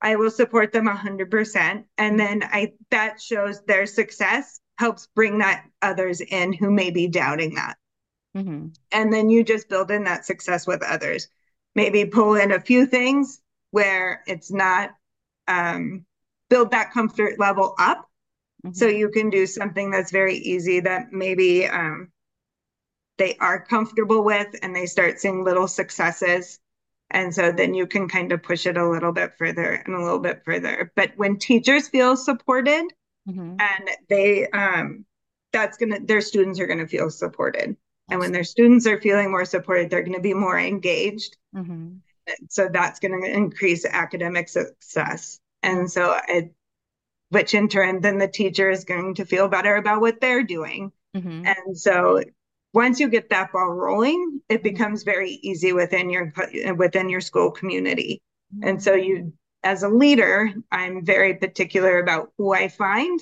I 0.00 0.16
will 0.16 0.30
support 0.30 0.72
them 0.72 0.86
100%. 0.86 1.84
And 1.96 2.20
then 2.20 2.42
I 2.42 2.72
that 2.90 3.20
shows 3.20 3.62
their 3.62 3.86
success 3.86 4.60
helps 4.76 5.08
bring 5.14 5.38
that 5.38 5.64
others 5.80 6.20
in 6.20 6.52
who 6.52 6.70
may 6.70 6.90
be 6.90 7.08
doubting 7.08 7.54
that. 7.54 7.76
Mm-hmm. 8.36 8.68
And 8.92 9.12
then 9.12 9.30
you 9.30 9.44
just 9.44 9.68
build 9.68 9.90
in 9.90 10.04
that 10.04 10.26
success 10.26 10.66
with 10.66 10.82
others 10.82 11.28
maybe 11.74 12.04
pull 12.04 12.34
in 12.34 12.52
a 12.52 12.60
few 12.60 12.86
things 12.86 13.40
where 13.70 14.22
it's 14.26 14.50
not 14.50 14.90
um, 15.48 16.04
build 16.48 16.70
that 16.70 16.92
comfort 16.92 17.38
level 17.38 17.74
up 17.78 18.08
mm-hmm. 18.64 18.72
so 18.72 18.86
you 18.86 19.08
can 19.08 19.30
do 19.30 19.46
something 19.46 19.90
that's 19.90 20.10
very 20.10 20.36
easy 20.36 20.80
that 20.80 21.12
maybe 21.12 21.66
um, 21.66 22.10
they 23.18 23.36
are 23.38 23.64
comfortable 23.64 24.24
with 24.24 24.54
and 24.62 24.74
they 24.74 24.86
start 24.86 25.20
seeing 25.20 25.44
little 25.44 25.68
successes 25.68 26.58
and 27.10 27.34
so 27.34 27.52
then 27.52 27.74
you 27.74 27.86
can 27.86 28.08
kind 28.08 28.32
of 28.32 28.42
push 28.42 28.66
it 28.66 28.76
a 28.76 28.88
little 28.88 29.12
bit 29.12 29.32
further 29.38 29.72
and 29.72 29.94
a 29.94 30.02
little 30.02 30.18
bit 30.18 30.42
further 30.44 30.92
but 30.96 31.12
when 31.16 31.36
teachers 31.38 31.88
feel 31.88 32.16
supported 32.16 32.84
mm-hmm. 33.28 33.56
and 33.58 33.90
they 34.08 34.48
um 34.50 35.04
that's 35.52 35.76
gonna 35.76 36.00
their 36.00 36.20
students 36.20 36.58
are 36.58 36.66
gonna 36.66 36.88
feel 36.88 37.10
supported 37.10 37.76
and 38.10 38.20
when 38.20 38.32
their 38.32 38.44
students 38.44 38.86
are 38.86 39.00
feeling 39.00 39.30
more 39.30 39.44
supported, 39.44 39.90
they're 39.90 40.02
going 40.02 40.14
to 40.14 40.20
be 40.20 40.34
more 40.34 40.58
engaged. 40.58 41.36
Mm-hmm. 41.54 41.96
So 42.48 42.68
that's 42.68 43.00
going 43.00 43.20
to 43.20 43.30
increase 43.30 43.84
academic 43.84 44.48
success. 44.48 45.40
And 45.62 45.90
so 45.90 46.18
it, 46.28 46.52
which 47.34 47.54
in 47.54 47.68
turn, 47.68 48.00
then 48.00 48.18
the 48.18 48.28
teacher 48.28 48.70
is 48.70 48.84
going 48.84 49.14
to 49.16 49.26
feel 49.26 49.48
better 49.48 49.76
about 49.76 50.00
what 50.00 50.20
they're 50.20 50.44
doing. 50.44 50.92
Mm-hmm. 51.14 51.46
And 51.46 51.78
so 51.78 52.22
once 52.72 52.98
you 52.98 53.08
get 53.08 53.30
that 53.30 53.52
ball 53.52 53.70
rolling, 53.70 54.40
it 54.48 54.56
mm-hmm. 54.56 54.62
becomes 54.62 55.02
very 55.02 55.32
easy 55.42 55.72
within 55.72 56.10
your 56.10 56.32
within 56.76 57.08
your 57.08 57.20
school 57.20 57.50
community. 57.50 58.22
Mm-hmm. 58.54 58.68
And 58.68 58.82
so 58.82 58.94
you 58.94 59.32
as 59.62 59.82
a 59.82 59.88
leader, 59.88 60.52
I'm 60.70 61.04
very 61.04 61.34
particular 61.34 61.98
about 61.98 62.32
who 62.38 62.52
I 62.54 62.68
find 62.68 63.18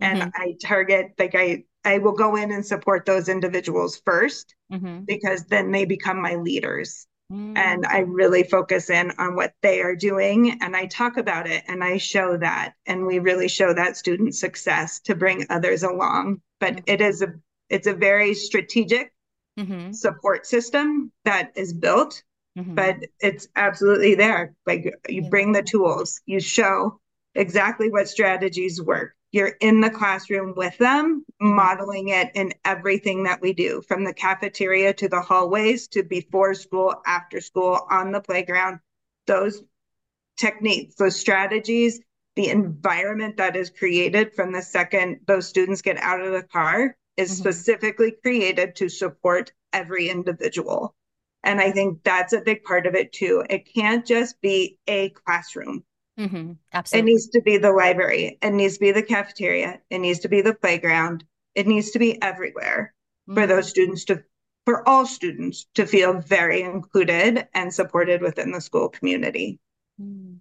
and 0.00 0.22
mm-hmm. 0.22 0.42
I 0.42 0.56
target 0.62 1.12
like 1.18 1.34
I 1.34 1.64
I 1.84 1.98
will 1.98 2.12
go 2.12 2.36
in 2.36 2.50
and 2.50 2.64
support 2.64 3.04
those 3.04 3.28
individuals 3.28 4.00
1st 4.06 4.44
mm-hmm. 4.72 5.00
because 5.04 5.44
then 5.44 5.70
they 5.70 5.84
become 5.84 6.20
my 6.20 6.36
leaders. 6.36 7.06
And 7.30 7.86
I 7.86 8.00
really 8.00 8.42
focus 8.42 8.90
in 8.90 9.12
on 9.18 9.34
what 9.34 9.54
they 9.62 9.80
are 9.80 9.96
doing 9.96 10.58
and 10.60 10.76
I 10.76 10.86
talk 10.86 11.16
about 11.16 11.46
it 11.46 11.64
and 11.66 11.82
I 11.82 11.96
show 11.96 12.36
that. 12.36 12.74
And 12.86 13.06
we 13.06 13.18
really 13.18 13.48
show 13.48 13.72
that 13.72 13.96
student 13.96 14.34
success 14.34 15.00
to 15.00 15.14
bring 15.14 15.46
others 15.50 15.82
along. 15.82 16.42
But 16.60 16.74
mm-hmm. 16.74 16.84
it 16.86 17.00
is 17.00 17.22
a 17.22 17.34
it's 17.70 17.86
a 17.86 17.94
very 17.94 18.34
strategic 18.34 19.12
mm-hmm. 19.58 19.92
support 19.92 20.46
system 20.46 21.10
that 21.24 21.52
is 21.56 21.72
built, 21.72 22.22
mm-hmm. 22.58 22.74
but 22.74 22.96
it's 23.20 23.48
absolutely 23.56 24.14
there. 24.14 24.54
Like 24.66 24.94
you 25.08 25.28
bring 25.30 25.52
the 25.52 25.62
tools, 25.62 26.20
you 26.26 26.40
show 26.40 27.00
exactly 27.34 27.90
what 27.90 28.08
strategies 28.08 28.80
work 28.80 29.14
you're 29.34 29.56
in 29.60 29.80
the 29.80 29.90
classroom 29.90 30.54
with 30.56 30.78
them, 30.78 31.24
modeling 31.40 32.10
it 32.10 32.30
in 32.36 32.52
everything 32.64 33.24
that 33.24 33.40
we 33.40 33.52
do 33.52 33.82
from 33.88 34.04
the 34.04 34.14
cafeteria 34.14 34.94
to 34.94 35.08
the 35.08 35.20
hallways 35.20 35.88
to 35.88 36.04
before 36.04 36.54
school, 36.54 36.94
after 37.04 37.40
school, 37.40 37.84
on 37.90 38.12
the 38.12 38.20
playground. 38.20 38.78
Those 39.26 39.64
techniques, 40.36 40.94
those 40.94 41.18
strategies, 41.18 42.00
the 42.36 42.48
environment 42.48 43.36
that 43.38 43.56
is 43.56 43.70
created 43.70 44.32
from 44.36 44.52
the 44.52 44.62
second 44.62 45.18
those 45.26 45.48
students 45.48 45.82
get 45.82 45.96
out 45.98 46.20
of 46.20 46.32
the 46.32 46.42
car 46.44 46.96
is 47.16 47.30
mm-hmm. 47.30 47.40
specifically 47.40 48.14
created 48.22 48.76
to 48.76 48.88
support 48.88 49.52
every 49.72 50.10
individual. 50.10 50.94
And 51.42 51.60
I 51.60 51.72
think 51.72 52.04
that's 52.04 52.32
a 52.32 52.40
big 52.40 52.62
part 52.62 52.86
of 52.86 52.94
it 52.94 53.12
too. 53.12 53.44
It 53.50 53.68
can't 53.74 54.06
just 54.06 54.40
be 54.40 54.78
a 54.86 55.10
classroom. 55.10 55.82
Mm-hmm. 56.18 56.52
Absolutely. 56.72 57.10
It 57.10 57.12
needs 57.12 57.28
to 57.28 57.42
be 57.42 57.56
the 57.56 57.72
library. 57.72 58.38
It 58.40 58.52
needs 58.52 58.74
to 58.74 58.80
be 58.80 58.92
the 58.92 59.02
cafeteria. 59.02 59.80
It 59.90 59.98
needs 59.98 60.20
to 60.20 60.28
be 60.28 60.42
the 60.42 60.54
playground. 60.54 61.24
It 61.54 61.66
needs 61.66 61.90
to 61.92 61.98
be 61.98 62.20
everywhere 62.22 62.94
mm-hmm. 63.28 63.38
for 63.38 63.46
those 63.46 63.68
students 63.68 64.04
to, 64.06 64.22
for 64.64 64.88
all 64.88 65.06
students 65.06 65.66
to 65.74 65.86
feel 65.86 66.20
very 66.20 66.62
included 66.62 67.48
and 67.54 67.72
supported 67.72 68.22
within 68.22 68.52
the 68.52 68.60
school 68.60 68.88
community. 68.88 69.58
Mm. 70.00 70.38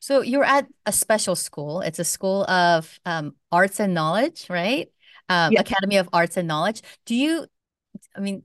So 0.00 0.20
you're 0.20 0.44
at 0.44 0.66
a 0.86 0.92
special 0.92 1.34
school. 1.34 1.80
It's 1.80 1.98
a 1.98 2.04
school 2.04 2.44
of 2.44 3.00
um, 3.04 3.34
arts 3.50 3.80
and 3.80 3.94
knowledge, 3.94 4.46
right? 4.48 4.88
Um, 5.28 5.52
yes. 5.52 5.62
Academy 5.62 5.96
of 5.96 6.08
Arts 6.12 6.36
and 6.36 6.46
Knowledge. 6.46 6.82
Do 7.04 7.14
you, 7.14 7.46
I 8.16 8.20
mean, 8.20 8.44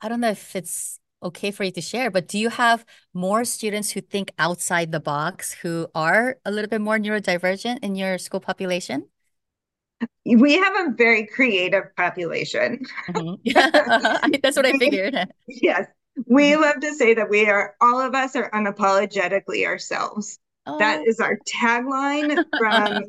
I 0.00 0.08
don't 0.08 0.20
know 0.20 0.30
if 0.30 0.54
it's 0.54 1.00
okay 1.22 1.50
for 1.50 1.64
you 1.64 1.70
to 1.72 1.80
share, 1.80 2.10
but 2.10 2.28
do 2.28 2.38
you 2.38 2.48
have 2.48 2.84
more 3.14 3.44
students 3.44 3.90
who 3.90 4.00
think 4.00 4.32
outside 4.38 4.92
the 4.92 5.00
box 5.00 5.52
who 5.52 5.88
are 5.94 6.38
a 6.44 6.50
little 6.50 6.68
bit 6.68 6.80
more 6.80 6.98
neurodivergent 6.98 7.78
in 7.82 7.94
your 7.94 8.18
school 8.18 8.40
population? 8.40 9.06
We 10.24 10.54
have 10.54 10.74
a 10.76 10.92
very 10.96 11.26
creative 11.26 11.94
population. 11.96 12.84
Mm-hmm. 13.10 14.34
That's 14.42 14.56
what 14.56 14.66
I 14.66 14.78
figured. 14.78 15.14
yes. 15.46 15.86
We 16.26 16.50
mm-hmm. 16.50 16.62
love 16.62 16.80
to 16.80 16.94
say 16.94 17.14
that 17.14 17.28
we 17.28 17.48
are, 17.48 17.74
all 17.80 18.00
of 18.00 18.14
us 18.14 18.36
are 18.36 18.50
unapologetically 18.50 19.66
ourselves. 19.66 20.38
Oh. 20.66 20.78
That 20.78 21.06
is 21.06 21.20
our 21.20 21.38
tagline 21.48 22.44
from 22.58 23.04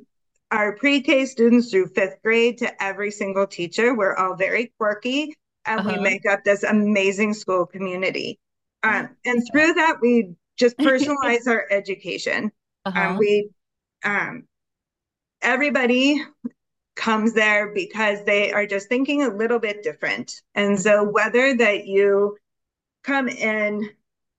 our 0.51 0.75
pre 0.75 1.01
K 1.01 1.25
students 1.25 1.71
through 1.71 1.87
fifth 1.87 2.17
grade 2.23 2.57
to 2.59 2.83
every 2.83 3.11
single 3.11 3.47
teacher. 3.47 3.95
We're 3.95 4.15
all 4.15 4.35
very 4.35 4.73
quirky 4.77 5.35
and 5.65 5.79
uh-huh. 5.81 5.93
we 5.95 6.01
make 6.01 6.25
up 6.25 6.43
this 6.43 6.63
amazing 6.63 7.33
school 7.33 7.65
community. 7.65 8.39
Um, 8.83 9.09
and 9.25 9.43
through 9.51 9.73
that, 9.73 9.97
we 10.01 10.33
just 10.57 10.77
personalize 10.79 11.47
our 11.47 11.65
education. 11.69 12.51
Um, 12.85 12.93
uh-huh. 12.93 13.09
Um, 13.09 13.17
we, 13.17 13.49
um, 14.03 14.43
everybody 15.41 16.21
comes 16.95 17.33
there 17.33 17.73
because 17.73 18.23
they 18.25 18.51
are 18.51 18.65
just 18.65 18.89
thinking 18.89 19.23
a 19.23 19.29
little 19.29 19.59
bit 19.59 19.83
different. 19.83 20.41
And 20.55 20.79
so, 20.79 21.03
whether 21.03 21.55
that 21.57 21.85
you 21.85 22.37
come 23.03 23.27
in 23.27 23.89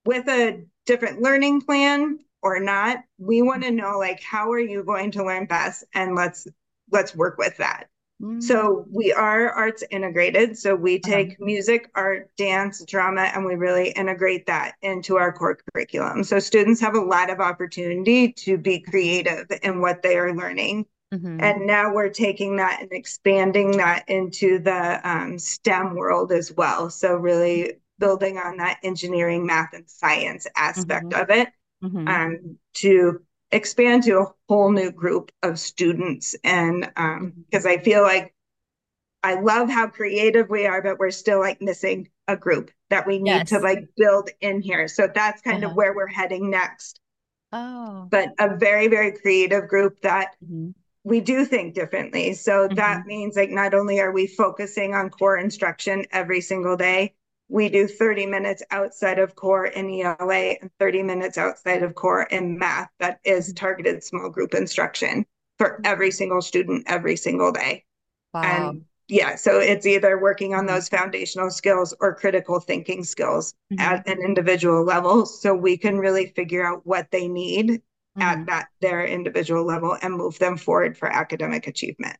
with 0.04 0.28
a 0.28 0.64
different 0.86 1.22
learning 1.22 1.62
plan 1.62 2.18
or 2.42 2.60
not, 2.60 2.98
we 3.18 3.42
want 3.42 3.62
to 3.62 3.70
know 3.70 3.98
like 3.98 4.22
how 4.22 4.50
are 4.50 4.60
you 4.60 4.82
going 4.82 5.12
to 5.12 5.24
learn 5.24 5.46
best, 5.46 5.84
and 5.94 6.14
let's 6.14 6.46
let's 6.90 7.14
work 7.14 7.38
with 7.38 7.56
that. 7.58 7.88
So 8.40 8.86
we 8.90 9.12
are 9.12 9.50
arts 9.50 9.82
integrated. 9.90 10.56
So 10.56 10.74
we 10.76 10.96
uh-huh. 10.96 11.10
take 11.10 11.28
uh-huh. 11.32 11.44
music, 11.44 11.90
art, 11.94 12.30
dance, 12.36 12.84
drama, 12.84 13.22
and 13.22 13.44
we 13.44 13.54
really 13.54 13.90
integrate 13.90 14.46
that 14.46 14.74
into 14.82 15.16
our 15.16 15.32
core 15.32 15.58
curriculum. 15.72 16.22
So 16.22 16.38
students 16.38 16.80
have 16.80 16.94
a 16.94 17.00
lot 17.00 17.30
of 17.30 17.40
opportunity 17.40 18.32
to 18.32 18.58
be 18.58 18.80
creative 18.80 19.46
in 19.62 19.80
what 19.80 20.02
they 20.02 20.16
are 20.16 20.34
learning. 20.34 20.86
Mm-hmm. 21.12 21.40
And 21.40 21.66
now 21.66 21.92
we're 21.92 22.08
taking 22.08 22.56
that 22.56 22.80
and 22.80 22.92
expanding 22.92 23.76
that 23.76 24.08
into 24.08 24.58
the 24.58 25.00
um, 25.08 25.38
STEM 25.38 25.94
world 25.94 26.32
as 26.32 26.52
well. 26.52 26.90
So 26.90 27.14
really 27.14 27.74
building 27.98 28.38
on 28.38 28.56
that 28.58 28.78
engineering, 28.82 29.44
math, 29.44 29.74
and 29.74 29.88
science 29.88 30.46
aspect 30.56 31.06
mm-hmm. 31.06 31.22
of 31.22 31.30
it 31.30 31.48
mm-hmm. 31.84 32.08
um, 32.08 32.58
to 32.74 33.20
expand 33.52 34.02
to 34.04 34.18
a 34.18 34.26
whole 34.48 34.72
new 34.72 34.90
group 34.90 35.30
of 35.42 35.58
students. 35.58 36.34
And 36.42 36.90
um, 36.96 37.32
because 37.50 37.64
mm-hmm. 37.64 37.80
I 37.80 37.84
feel 37.84 38.02
like 38.02 38.34
I 39.22 39.40
love 39.40 39.68
how 39.70 39.86
creative 39.86 40.48
we 40.50 40.66
are, 40.66 40.82
but 40.82 40.98
we're 40.98 41.10
still 41.10 41.38
like 41.38 41.62
missing 41.62 42.08
a 42.26 42.36
group 42.36 42.70
that 42.90 43.06
we 43.06 43.18
need 43.18 43.30
yes. 43.30 43.48
to 43.50 43.58
like 43.58 43.88
build 43.96 44.30
in 44.40 44.60
here. 44.60 44.88
So 44.88 45.08
that's 45.12 45.42
kind 45.42 45.64
uh-huh. 45.64 45.70
of 45.70 45.76
where 45.76 45.94
we're 45.94 46.08
heading 46.08 46.50
next. 46.50 46.98
Oh. 47.52 48.08
But 48.10 48.30
a 48.40 48.56
very, 48.56 48.88
very 48.88 49.12
creative 49.12 49.68
group 49.68 50.00
that 50.02 50.34
mm-hmm. 50.44 50.70
we 51.04 51.20
do 51.20 51.44
think 51.44 51.74
differently. 51.74 52.32
So 52.34 52.66
mm-hmm. 52.66 52.74
that 52.76 53.06
means 53.06 53.36
like 53.36 53.50
not 53.50 53.74
only 53.74 54.00
are 54.00 54.12
we 54.12 54.26
focusing 54.26 54.94
on 54.94 55.10
core 55.10 55.36
instruction 55.36 56.06
every 56.10 56.40
single 56.40 56.76
day, 56.76 57.14
we 57.52 57.68
do 57.68 57.86
30 57.86 58.26
minutes 58.26 58.62
outside 58.70 59.18
of 59.18 59.34
core 59.34 59.66
in 59.66 59.90
ELA 59.90 60.56
and 60.60 60.70
30 60.78 61.02
minutes 61.02 61.36
outside 61.36 61.82
of 61.82 61.94
core 61.94 62.22
in 62.22 62.58
math 62.58 62.88
that 62.98 63.20
is 63.24 63.52
targeted 63.52 64.02
small 64.02 64.30
group 64.30 64.54
instruction 64.54 65.26
for 65.58 65.78
every 65.84 66.10
single 66.10 66.40
student 66.40 66.84
every 66.86 67.14
single 67.14 67.52
day. 67.52 67.84
Wow. 68.32 68.42
And 68.42 68.84
yeah, 69.06 69.36
so 69.36 69.58
it's 69.58 69.84
either 69.84 70.18
working 70.18 70.54
on 70.54 70.64
those 70.64 70.88
foundational 70.88 71.50
skills 71.50 71.94
or 72.00 72.14
critical 72.14 72.58
thinking 72.58 73.04
skills 73.04 73.52
mm-hmm. 73.70 73.80
at 73.80 74.08
an 74.08 74.22
individual 74.24 74.82
level 74.82 75.26
so 75.26 75.54
we 75.54 75.76
can 75.76 75.98
really 75.98 76.32
figure 76.34 76.66
out 76.66 76.86
what 76.86 77.10
they 77.10 77.28
need 77.28 77.68
mm-hmm. 77.68 78.22
at 78.22 78.46
that 78.46 78.68
their 78.80 79.04
individual 79.04 79.66
level 79.66 79.94
and 80.00 80.14
move 80.14 80.38
them 80.38 80.56
forward 80.56 80.96
for 80.96 81.06
academic 81.06 81.66
achievement. 81.66 82.16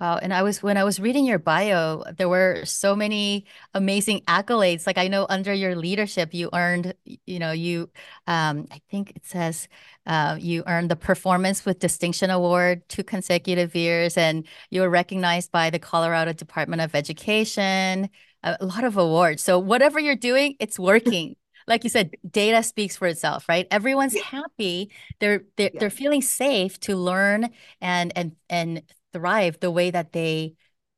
Wow. 0.00 0.16
And 0.16 0.32
I 0.32 0.42
was, 0.42 0.62
when 0.62 0.78
I 0.78 0.84
was 0.84 0.98
reading 0.98 1.26
your 1.26 1.38
bio, 1.38 2.04
there 2.16 2.28
were 2.28 2.64
so 2.64 2.96
many 2.96 3.44
amazing 3.74 4.22
accolades. 4.22 4.86
Like 4.86 4.96
I 4.96 5.08
know 5.08 5.26
under 5.28 5.52
your 5.52 5.76
leadership, 5.76 6.32
you 6.32 6.48
earned, 6.54 6.94
you 7.04 7.38
know, 7.38 7.52
you, 7.52 7.90
um, 8.26 8.66
I 8.70 8.80
think 8.90 9.10
it 9.14 9.26
says 9.26 9.68
uh, 10.06 10.38
you 10.40 10.62
earned 10.66 10.90
the 10.90 10.96
Performance 10.96 11.66
with 11.66 11.80
Distinction 11.80 12.30
Award 12.30 12.88
two 12.88 13.04
consecutive 13.04 13.74
years, 13.74 14.16
and 14.16 14.46
you 14.70 14.80
were 14.80 14.88
recognized 14.88 15.52
by 15.52 15.68
the 15.68 15.78
Colorado 15.78 16.32
Department 16.32 16.80
of 16.80 16.94
Education, 16.94 18.08
a, 18.42 18.56
a 18.58 18.64
lot 18.64 18.84
of 18.84 18.96
awards. 18.96 19.42
So 19.42 19.58
whatever 19.58 20.00
you're 20.00 20.16
doing, 20.16 20.56
it's 20.60 20.78
working. 20.78 21.36
like 21.66 21.84
you 21.84 21.90
said, 21.90 22.16
data 22.28 22.62
speaks 22.62 22.96
for 22.96 23.06
itself, 23.06 23.48
right? 23.48 23.66
Everyone's 23.70 24.16
happy. 24.16 24.90
They're 25.20 25.44
they're, 25.56 25.70
yeah. 25.74 25.80
they're 25.80 25.90
feeling 25.90 26.22
safe 26.22 26.80
to 26.80 26.96
learn 26.96 27.50
and 27.80 28.12
and 28.16 28.36
and 28.48 28.82
thrive 29.12 29.58
the 29.60 29.70
way 29.70 29.90
that 29.90 30.12
they 30.12 30.54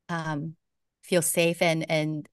um, 0.08 0.56
feel 1.02 1.22
safe 1.22 1.62
and 1.62 1.90
and 1.90 2.28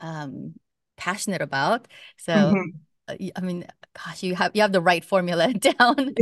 um, 0.00 0.54
passionate 0.96 1.42
about. 1.42 1.88
So, 2.18 2.32
mm-hmm. 2.32 2.70
Uh, 3.08 3.14
I 3.36 3.40
mean, 3.40 3.64
gosh, 4.04 4.24
you 4.24 4.34
have 4.34 4.50
you 4.54 4.62
have 4.62 4.72
the 4.72 4.80
right 4.80 5.04
formula 5.04 5.52
down. 5.54 5.74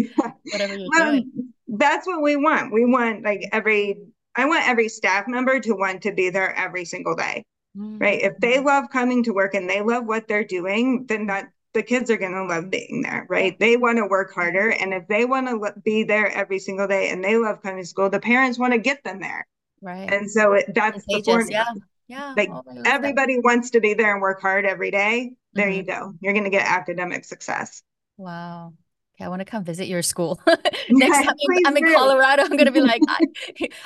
Whatever 0.52 0.76
you're 0.76 0.88
well, 0.94 1.12
doing. 1.12 1.30
That's 1.66 2.06
what 2.06 2.22
we 2.22 2.37
want. 2.37 2.72
We 2.72 2.84
want 2.84 3.24
like 3.24 3.48
every. 3.52 3.96
I 4.37 4.46
want 4.46 4.68
every 4.68 4.88
staff 4.88 5.26
member 5.28 5.60
to 5.60 5.72
want 5.74 6.02
to 6.02 6.12
be 6.12 6.28
there 6.28 6.54
every 6.56 6.84
single 6.84 7.14
day. 7.14 7.44
Mm-hmm. 7.76 7.98
Right. 7.98 8.20
If 8.20 8.34
they 8.38 8.60
love 8.60 8.90
coming 8.92 9.22
to 9.24 9.32
work 9.32 9.54
and 9.54 9.68
they 9.68 9.80
love 9.80 10.04
what 10.06 10.28
they're 10.28 10.44
doing, 10.44 11.06
then 11.06 11.26
that 11.26 11.48
the 11.74 11.82
kids 11.82 12.10
are 12.10 12.16
going 12.16 12.32
to 12.32 12.44
love 12.44 12.70
being 12.70 13.02
there, 13.02 13.26
right? 13.28 13.58
They 13.58 13.76
want 13.76 13.98
to 13.98 14.06
work 14.06 14.32
harder. 14.32 14.70
And 14.70 14.94
if 14.94 15.06
they 15.08 15.24
want 15.24 15.48
to 15.48 15.80
be 15.84 16.04
there 16.04 16.30
every 16.30 16.60
single 16.60 16.87
day 16.87 17.10
and 17.10 17.22
they 17.22 17.37
love 17.37 17.62
coming 17.62 17.82
to 17.82 17.87
school, 17.87 18.08
the 18.08 18.20
parents 18.20 18.58
want 18.58 18.72
to 18.72 18.78
get 18.78 19.02
them 19.04 19.20
there. 19.20 19.46
Right. 19.82 20.10
And 20.10 20.30
so 20.30 20.54
it, 20.54 20.72
that's 20.74 21.04
the 21.06 21.22
formula. 21.22 21.50
Yeah. 21.50 21.64
Yeah. 22.06 22.34
Like 22.37 22.50
oh, 22.50 22.62
everybody 22.84 23.37
that. 23.37 23.44
wants 23.44 23.70
to 23.70 23.80
be 23.80 23.94
there 23.94 24.12
and 24.12 24.20
work 24.20 24.40
hard 24.40 24.66
every 24.66 24.90
day. 24.90 25.32
There 25.54 25.68
mm-hmm. 25.68 25.76
you 25.76 25.82
go. 25.82 26.12
You're 26.20 26.32
going 26.32 26.44
to 26.44 26.50
get 26.50 26.66
academic 26.66 27.24
success. 27.24 27.82
Wow. 28.16 28.74
Okay, 29.16 29.24
I 29.24 29.28
want 29.28 29.40
to 29.40 29.44
come 29.44 29.64
visit 29.64 29.87
your 29.87 30.02
school. 30.02 30.40
Next 30.90 31.24
time 31.24 31.34
I'm 31.66 31.76
in 31.76 31.92
Colorado, 31.92 32.42
I'm 32.42 32.50
going 32.50 32.66
to 32.66 32.72
be 32.72 32.80
like, 32.80 33.00
I, 33.08 33.20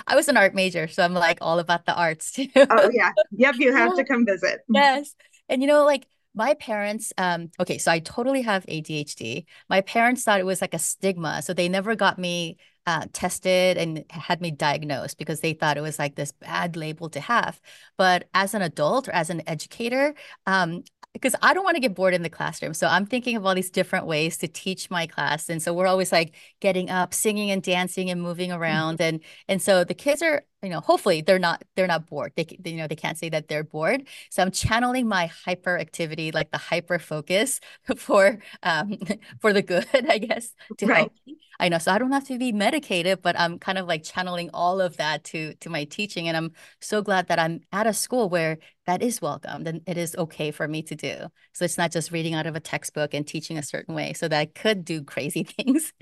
I, 0.06 0.16
was 0.16 0.28
an 0.28 0.36
art 0.36 0.54
major, 0.54 0.88
so 0.88 1.02
I'm 1.02 1.14
like 1.14 1.38
all 1.40 1.58
about 1.58 1.86
the 1.86 1.94
arts 1.94 2.32
too. 2.32 2.48
oh, 2.56 2.90
yeah. 2.92 3.12
Yep. 3.32 3.56
You 3.58 3.74
have 3.74 3.94
to 3.96 4.04
come 4.04 4.26
visit. 4.26 4.60
Yes. 4.68 5.14
And 5.48 5.62
you 5.62 5.68
know, 5.68 5.84
like 5.84 6.06
my 6.38 6.54
parents 6.54 7.12
um 7.18 7.50
okay 7.60 7.76
so 7.76 7.90
i 7.90 7.98
totally 7.98 8.42
have 8.42 8.64
adhd 8.66 9.44
my 9.68 9.80
parents 9.82 10.22
thought 10.22 10.40
it 10.40 10.46
was 10.46 10.60
like 10.60 10.72
a 10.72 10.78
stigma 10.78 11.42
so 11.42 11.52
they 11.52 11.68
never 11.68 11.94
got 11.94 12.18
me 12.18 12.56
uh, 12.86 13.04
tested 13.12 13.76
and 13.76 14.02
had 14.08 14.40
me 14.40 14.50
diagnosed 14.50 15.18
because 15.18 15.40
they 15.40 15.52
thought 15.52 15.76
it 15.76 15.82
was 15.82 15.98
like 15.98 16.14
this 16.14 16.32
bad 16.32 16.74
label 16.74 17.10
to 17.10 17.20
have. 17.20 17.60
But 17.98 18.30
as 18.32 18.54
an 18.54 18.62
adult 18.62 19.08
or 19.08 19.12
as 19.12 19.28
an 19.28 19.42
educator 19.46 20.14
um, 20.46 20.84
because 21.14 21.34
I 21.42 21.54
don't 21.54 21.64
want 21.64 21.76
to 21.76 21.80
get 21.80 21.94
bored 21.94 22.14
in 22.14 22.22
the 22.22 22.28
classroom. 22.28 22.74
So 22.74 22.86
I'm 22.86 23.06
thinking 23.06 23.36
of 23.36 23.44
all 23.44 23.54
these 23.54 23.70
different 23.70 24.06
ways 24.06 24.36
to 24.38 24.48
teach 24.48 24.90
my 24.90 25.06
class. 25.06 25.48
And 25.48 25.62
so 25.62 25.72
we're 25.72 25.86
always 25.86 26.12
like 26.12 26.34
getting 26.60 26.90
up, 26.90 27.14
singing 27.14 27.50
and 27.50 27.62
dancing 27.62 28.10
and 28.10 28.20
moving 28.20 28.50
mm-hmm. 28.50 28.60
around. 28.60 29.00
And 29.00 29.20
and 29.48 29.60
so 29.60 29.84
the 29.84 29.94
kids 29.94 30.22
are, 30.22 30.44
you 30.62 30.68
know, 30.68 30.80
hopefully 30.80 31.22
they're 31.22 31.38
not 31.38 31.64
they're 31.76 31.86
not 31.86 32.06
bored. 32.06 32.32
They, 32.36 32.44
they 32.60 32.70
you 32.70 32.76
know 32.76 32.86
they 32.86 32.96
can't 32.96 33.18
say 33.18 33.30
that 33.30 33.48
they're 33.48 33.64
bored. 33.64 34.06
So 34.30 34.42
I'm 34.42 34.50
channeling 34.50 35.08
my 35.08 35.30
hyperactivity, 35.46 36.32
like 36.34 36.50
the 36.50 36.58
hyper 36.58 36.98
focus 36.98 37.60
for 37.96 38.38
um 38.62 38.98
for 39.40 39.52
the 39.52 39.62
good, 39.62 39.86
I 39.92 40.18
guess, 40.18 40.54
to 40.78 40.86
right. 40.86 40.98
help. 40.98 41.12
I 41.60 41.68
know. 41.68 41.78
So 41.78 41.90
I 41.90 41.98
don't 41.98 42.12
have 42.12 42.26
to 42.28 42.38
be 42.38 42.52
medicated, 42.52 43.20
but 43.22 43.38
I'm 43.38 43.58
kind 43.58 43.78
of 43.78 43.86
like 43.88 44.04
channeling 44.04 44.50
all 44.54 44.80
of 44.80 44.96
that 44.98 45.24
to 45.24 45.54
to 45.54 45.70
my 45.70 45.84
teaching. 45.84 46.28
And 46.28 46.36
I'm 46.36 46.52
so 46.80 47.02
glad 47.02 47.28
that 47.28 47.38
I'm 47.38 47.60
at 47.72 47.86
a 47.86 47.92
school 47.92 48.28
where 48.28 48.58
that 48.88 49.02
is 49.02 49.20
welcome, 49.20 49.64
then 49.64 49.82
it 49.86 49.98
is 49.98 50.16
okay 50.16 50.50
for 50.50 50.66
me 50.66 50.82
to 50.82 50.94
do. 50.94 51.14
So 51.52 51.66
it's 51.66 51.76
not 51.76 51.92
just 51.92 52.10
reading 52.10 52.32
out 52.32 52.46
of 52.46 52.56
a 52.56 52.60
textbook 52.60 53.12
and 53.12 53.26
teaching 53.26 53.58
a 53.58 53.62
certain 53.62 53.94
way 53.94 54.14
so 54.14 54.28
that 54.28 54.38
I 54.38 54.46
could 54.46 54.82
do 54.82 55.04
crazy 55.04 55.42
things 55.44 55.92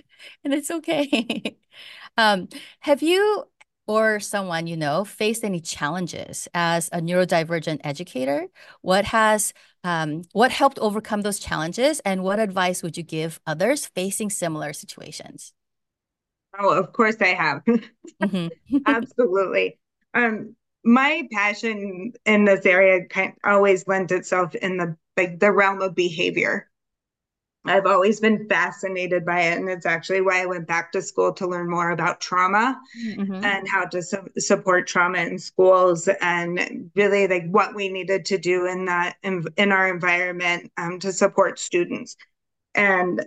and 0.44 0.54
it's 0.54 0.70
okay. 0.70 1.56
um, 2.16 2.48
have 2.78 3.02
you 3.02 3.44
or 3.88 4.20
someone 4.20 4.68
you 4.68 4.76
know 4.76 5.04
faced 5.04 5.42
any 5.42 5.60
challenges 5.60 6.46
as 6.54 6.88
a 6.92 7.00
neurodivergent 7.00 7.80
educator? 7.82 8.46
What 8.82 9.04
has 9.06 9.52
um, 9.82 10.22
what 10.32 10.52
helped 10.52 10.78
overcome 10.78 11.22
those 11.22 11.40
challenges, 11.40 12.00
and 12.00 12.22
what 12.22 12.38
advice 12.38 12.82
would 12.82 12.96
you 12.96 13.02
give 13.02 13.40
others 13.46 13.86
facing 13.86 14.30
similar 14.30 14.72
situations? 14.72 15.52
Oh, 16.58 16.70
of 16.70 16.92
course 16.92 17.16
I 17.20 17.34
have. 17.34 17.64
mm-hmm. 18.22 18.78
Absolutely. 18.86 19.78
Um, 20.14 20.56
my 20.86 21.28
passion 21.32 22.12
in 22.24 22.44
this 22.44 22.64
area 22.64 23.04
kind 23.06 23.32
of 23.32 23.52
always 23.52 23.86
lends 23.88 24.12
itself 24.12 24.54
in 24.54 24.76
the 24.76 24.96
like 25.16 25.40
the 25.40 25.50
realm 25.50 25.82
of 25.82 25.94
behavior. 25.94 26.70
I've 27.64 27.86
always 27.86 28.20
been 28.20 28.48
fascinated 28.48 29.24
by 29.24 29.40
it. 29.40 29.58
And 29.58 29.68
it's 29.68 29.86
actually 29.86 30.20
why 30.20 30.40
I 30.40 30.46
went 30.46 30.68
back 30.68 30.92
to 30.92 31.02
school 31.02 31.32
to 31.32 31.48
learn 31.48 31.68
more 31.68 31.90
about 31.90 32.20
trauma 32.20 32.80
mm-hmm. 33.04 33.44
and 33.44 33.68
how 33.68 33.86
to 33.86 34.02
su- 34.02 34.28
support 34.38 34.86
trauma 34.86 35.18
in 35.18 35.40
schools 35.40 36.08
and 36.20 36.92
really 36.94 37.26
like 37.26 37.48
what 37.50 37.74
we 37.74 37.88
needed 37.88 38.24
to 38.26 38.38
do 38.38 38.66
in 38.66 38.84
that 38.84 39.16
in, 39.24 39.44
in 39.56 39.72
our 39.72 39.88
environment 39.88 40.70
um, 40.76 41.00
to 41.00 41.12
support 41.12 41.58
students. 41.58 42.16
And 42.76 43.26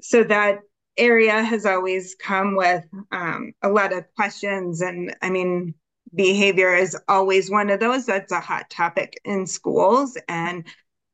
so 0.00 0.24
that 0.24 0.62
area 0.96 1.40
has 1.42 1.64
always 1.64 2.16
come 2.16 2.56
with 2.56 2.84
um, 3.12 3.52
a 3.62 3.68
lot 3.68 3.92
of 3.92 4.04
questions. 4.16 4.80
And 4.80 5.14
I 5.22 5.30
mean, 5.30 5.74
behavior 6.14 6.74
is 6.74 6.96
always 7.08 7.50
one 7.50 7.70
of 7.70 7.80
those 7.80 8.06
that's 8.06 8.32
a 8.32 8.40
hot 8.40 8.70
topic 8.70 9.20
in 9.24 9.46
schools. 9.46 10.16
And 10.28 10.66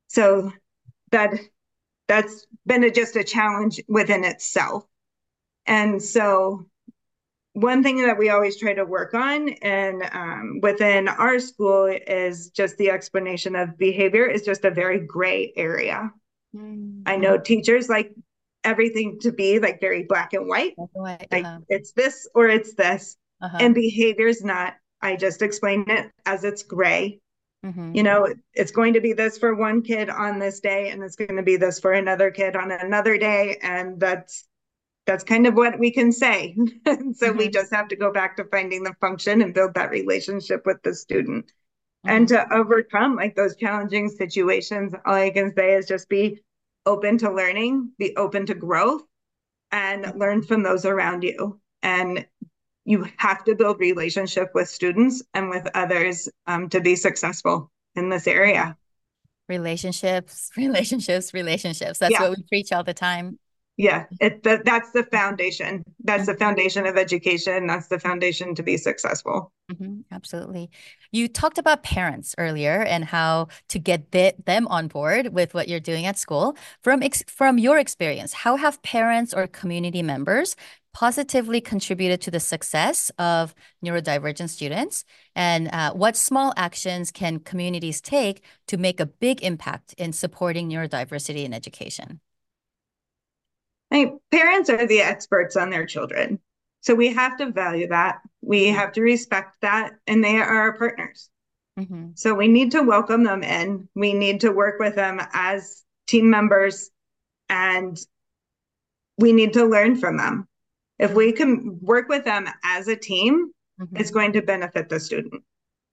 so 0.09 0.53
that 1.11 1.33
that's 2.09 2.47
been 2.67 2.85
a, 2.85 2.91
just 2.91 3.17
a 3.17 3.25
challenge 3.25 3.81
within 3.89 4.25
itself. 4.25 4.85
And 5.67 6.03
so, 6.03 6.67
one 7.55 7.83
thing 7.83 8.05
that 8.07 8.19
we 8.19 8.31
always 8.31 8.59
try 8.59 8.73
to 8.73 8.85
work 8.85 9.13
on 9.13 9.51
and 9.61 10.03
um, 10.13 10.61
within 10.63 11.07
our 11.07 11.39
school 11.39 11.85
is 12.07 12.49
just 12.49 12.79
the 12.79 12.91
explanation 12.91 13.55
of 13.55 13.77
behavior 13.77 14.27
is 14.27 14.43
just 14.43 14.65
a 14.65 14.71
very 14.71 15.07
gray 15.07 15.53
area. 15.55 16.11
Mm-hmm. 16.57 17.03
I 17.05 17.17
know 17.17 17.37
teachers 17.39 17.91
like 17.91 18.13
everything 18.65 19.19
to 19.21 19.33
be 19.33 19.59
like 19.59 19.81
very 19.81 20.05
black 20.05 20.33
and 20.33 20.49
white. 20.49 20.75
Black 20.77 20.91
and 20.95 21.03
white. 21.03 21.45
Uh-huh. 21.45 21.59
It's 21.69 21.93
this 21.93 22.27
or 22.35 22.49
it's 22.49 22.75
this. 22.75 23.17
Uh-huh. 23.43 23.59
And 23.61 23.75
behavior 23.75 24.29
is 24.29 24.43
not. 24.43 24.75
I 25.03 25.17
just 25.17 25.43
explain 25.43 25.85
it 25.89 26.11
as 26.27 26.45
it's 26.45 26.63
gray. 26.63 27.21
Mm-hmm. 27.65 27.95
You 27.95 28.03
know, 28.03 28.35
it's 28.55 28.73
going 28.73 28.95
to 28.95 29.01
be 29.01 29.13
this 29.13 29.39
for 29.39 29.55
one 29.55 29.83
kid 29.83 30.11
on 30.11 30.39
this 30.39 30.61
day, 30.61 30.91
and 30.91 31.03
it's 31.03 31.17
going 31.17 31.37
to 31.37 31.43
be 31.43 31.57
this 31.57 31.79
for 31.79 31.93
another 31.93 32.31
kid 32.31 32.57
on 32.57 32.73
another 32.73 33.17
day, 33.19 33.59
and 33.63 34.01
that's 34.01 34.49
that's 35.07 35.25
kind 35.25 35.47
of 35.47 35.55
what 35.55 35.79
we 35.79 35.91
can 35.91 36.13
say. 36.13 36.57
so 36.87 36.95
mm-hmm. 36.95 37.37
we 37.37 37.49
just 37.49 37.73
have 37.73 37.89
to 37.89 37.97
go 37.97 38.13
back 38.13 38.37
to 38.37 38.45
finding 38.45 38.83
the 38.85 38.95
function 39.01 39.43
and 39.43 39.55
build 39.55 39.75
that 39.75 39.91
relationship 39.91 40.65
with 40.65 40.83
the 40.83 40.95
student. 40.95 41.47
Mm-hmm. 41.47 42.17
And 42.17 42.29
to 42.29 42.53
overcome 42.53 43.17
like 43.17 43.35
those 43.35 43.57
challenging 43.57 44.09
situations, 44.09 44.93
all 45.05 45.15
I 45.15 45.31
can 45.31 45.55
say 45.55 45.75
is 45.75 45.87
just 45.87 46.09
be 46.09 46.41
open 46.87 47.19
to 47.19 47.33
learning, 47.33 47.93
be 47.99 48.17
open 48.17 48.47
to 48.47 48.55
growth, 48.55 49.03
and 49.71 50.13
learn 50.19 50.43
from 50.43 50.63
those 50.63 50.85
around 50.85 51.23
you. 51.23 51.61
And 51.83 52.27
you 52.85 53.07
have 53.17 53.45
to 53.45 53.55
build 53.55 53.79
relationship 53.81 54.51
with 54.55 54.69
students 54.69 55.23
and 55.35 55.49
with 55.51 55.69
others 55.75 56.29
um, 56.47 56.69
to 56.71 56.81
be 56.81 56.97
successful 56.97 57.71
in 57.95 58.09
this 58.09 58.27
area. 58.27 58.77
Relationships 59.49 60.51
relationships 60.57 61.35
relationships. 61.35 61.99
That's 61.99 62.13
yeah. 62.13 62.23
what 62.23 62.37
we 62.37 62.45
preach 62.49 62.73
all 62.73 62.85
the 62.85 62.95
time 62.95 63.39
yeah, 63.79 64.05
it 64.21 64.43
that, 64.43 64.65
that's 64.65 64.93
the 64.93 65.05
foundation. 65.05 65.83
That's 66.05 66.27
the 66.27 66.35
foundation 66.35 66.87
of 66.87 66.97
education. 66.97 67.67
That's 67.67 67.89
the 67.89 67.99
foundation 67.99 68.55
to 68.55 68.63
be 68.63 68.77
successful. 68.77 69.51
Mm-hmm, 69.71 70.01
absolutely. 70.11 70.71
You 71.11 71.27
talked 71.27 71.57
about 71.57 71.83
parents 71.83 72.35
earlier 72.37 72.83
and 72.83 73.05
how 73.05 73.49
to 73.71 73.79
get 73.79 74.13
the, 74.13 74.35
them 74.45 74.69
on 74.69 74.89
board 74.89 75.33
with 75.33 75.55
what 75.55 75.69
you're 75.69 75.81
doing 75.81 76.05
at 76.05 76.19
school. 76.19 76.57
From 76.83 77.03
ex- 77.03 77.25
from 77.27 77.59
your 77.59 77.79
experience, 77.79 78.35
how 78.35 78.57
have 78.57 78.83
parents 78.83 79.33
or 79.33 79.47
community 79.47 80.03
members 80.03 80.55
positively 80.93 81.63
contributed 81.63 82.21
to 82.21 82.31
the 82.31 82.41
success 82.41 83.11
of 83.19 83.55
neurodivergent 83.83 84.51
students? 84.51 85.05
And 85.35 85.71
uh, 85.73 85.95
what 85.95 86.15
small 86.15 86.53
actions 86.59 87.11
can 87.11 87.39
communities 87.39 88.03
take 88.03 88.45
to 88.67 88.77
make 88.77 89.01
a 89.01 89.07
big 89.07 89.43
impact 89.43 89.95
in 89.97 90.13
supporting 90.13 90.69
neurodiversity 90.69 91.45
in 91.45 91.55
education? 91.55 92.21
I 93.93 93.95
mean, 93.95 94.21
parents 94.31 94.71
are 94.71 94.87
the 94.87 95.03
experts 95.03 95.55
on 95.55 95.69
their 95.69 95.85
children. 95.85 96.41
So 96.81 96.95
we 96.95 97.13
have 97.13 97.37
to 97.37 97.53
value 97.53 97.89
that. 97.89 98.21
We 98.41 98.67
mm-hmm. 98.67 98.79
have 98.79 98.93
to 98.93 99.03
respect 99.03 99.57
that. 99.61 99.93
And 100.07 100.25
they 100.25 100.39
are 100.39 100.49
our 100.49 100.79
partners. 100.79 101.29
Mm-hmm. 101.79 102.11
So 102.15 102.35
we 102.35 102.49
need 102.49 102.73
to 102.73 102.83
welcome 102.83 103.23
them 103.23 103.43
in. 103.43 103.89
We 103.95 104.15
need 104.15 104.41
to 104.41 104.51
work 104.51 104.81
with 104.81 104.95
them 104.95 105.21
as 105.35 105.83
team 106.07 106.31
members 106.31 106.91
and 107.51 107.99
we 109.19 109.33
need 109.33 109.53
to 109.53 109.67
learn 109.67 109.97
from 109.97 110.17
them. 110.17 110.49
If 110.99 111.13
we 111.13 111.33
can 111.33 111.79
work 111.83 112.09
with 112.09 112.25
them 112.25 112.49
as 112.65 112.89
a 112.89 112.97
team, 112.97 113.53
mm-hmm. 113.81 113.97
it's 113.97 114.11
going 114.11 114.33
to 114.33 114.43
benefit 114.43 114.89
the 114.89 115.01
student. 115.01 115.43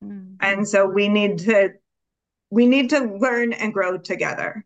Mm-hmm. 0.04 0.36
And 0.40 0.68
so 0.68 0.86
we 0.88 1.10
need 1.10 1.40
to 1.40 1.74
we 2.50 2.66
need 2.66 2.90
to 2.92 3.00
learn 3.00 3.54
and 3.54 3.74
grow 3.74 3.98
together. 3.98 4.66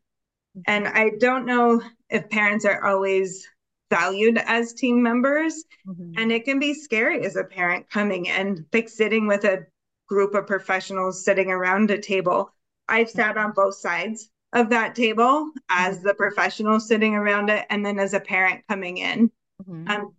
Mm-hmm. 0.57 0.61
And 0.67 0.87
I 0.87 1.11
don't 1.19 1.45
know 1.45 1.81
if 2.09 2.29
parents 2.29 2.65
are 2.65 2.83
always 2.85 3.47
valued 3.89 4.37
as 4.37 4.73
team 4.73 5.01
members. 5.03 5.63
Mm-hmm. 5.87 6.13
And 6.17 6.31
it 6.31 6.45
can 6.45 6.59
be 6.59 6.73
scary 6.73 7.25
as 7.25 7.35
a 7.35 7.43
parent 7.43 7.89
coming 7.89 8.25
in, 8.25 8.65
like 8.73 8.89
sitting 8.89 9.27
with 9.27 9.43
a 9.43 9.65
group 10.07 10.33
of 10.35 10.47
professionals 10.47 11.23
sitting 11.23 11.49
around 11.49 11.91
a 11.91 11.97
table. 11.97 12.53
I've 12.87 13.09
sat 13.09 13.37
on 13.37 13.53
both 13.53 13.75
sides 13.75 14.29
of 14.53 14.69
that 14.69 14.95
table 14.95 15.51
as 15.69 15.97
mm-hmm. 15.97 16.07
the 16.07 16.13
professional 16.13 16.79
sitting 16.79 17.15
around 17.15 17.49
it, 17.49 17.65
and 17.69 17.85
then 17.85 17.99
as 17.99 18.13
a 18.13 18.19
parent 18.19 18.63
coming 18.67 18.97
in. 18.97 19.31
Mm-hmm. 19.61 19.87
Um, 19.87 20.13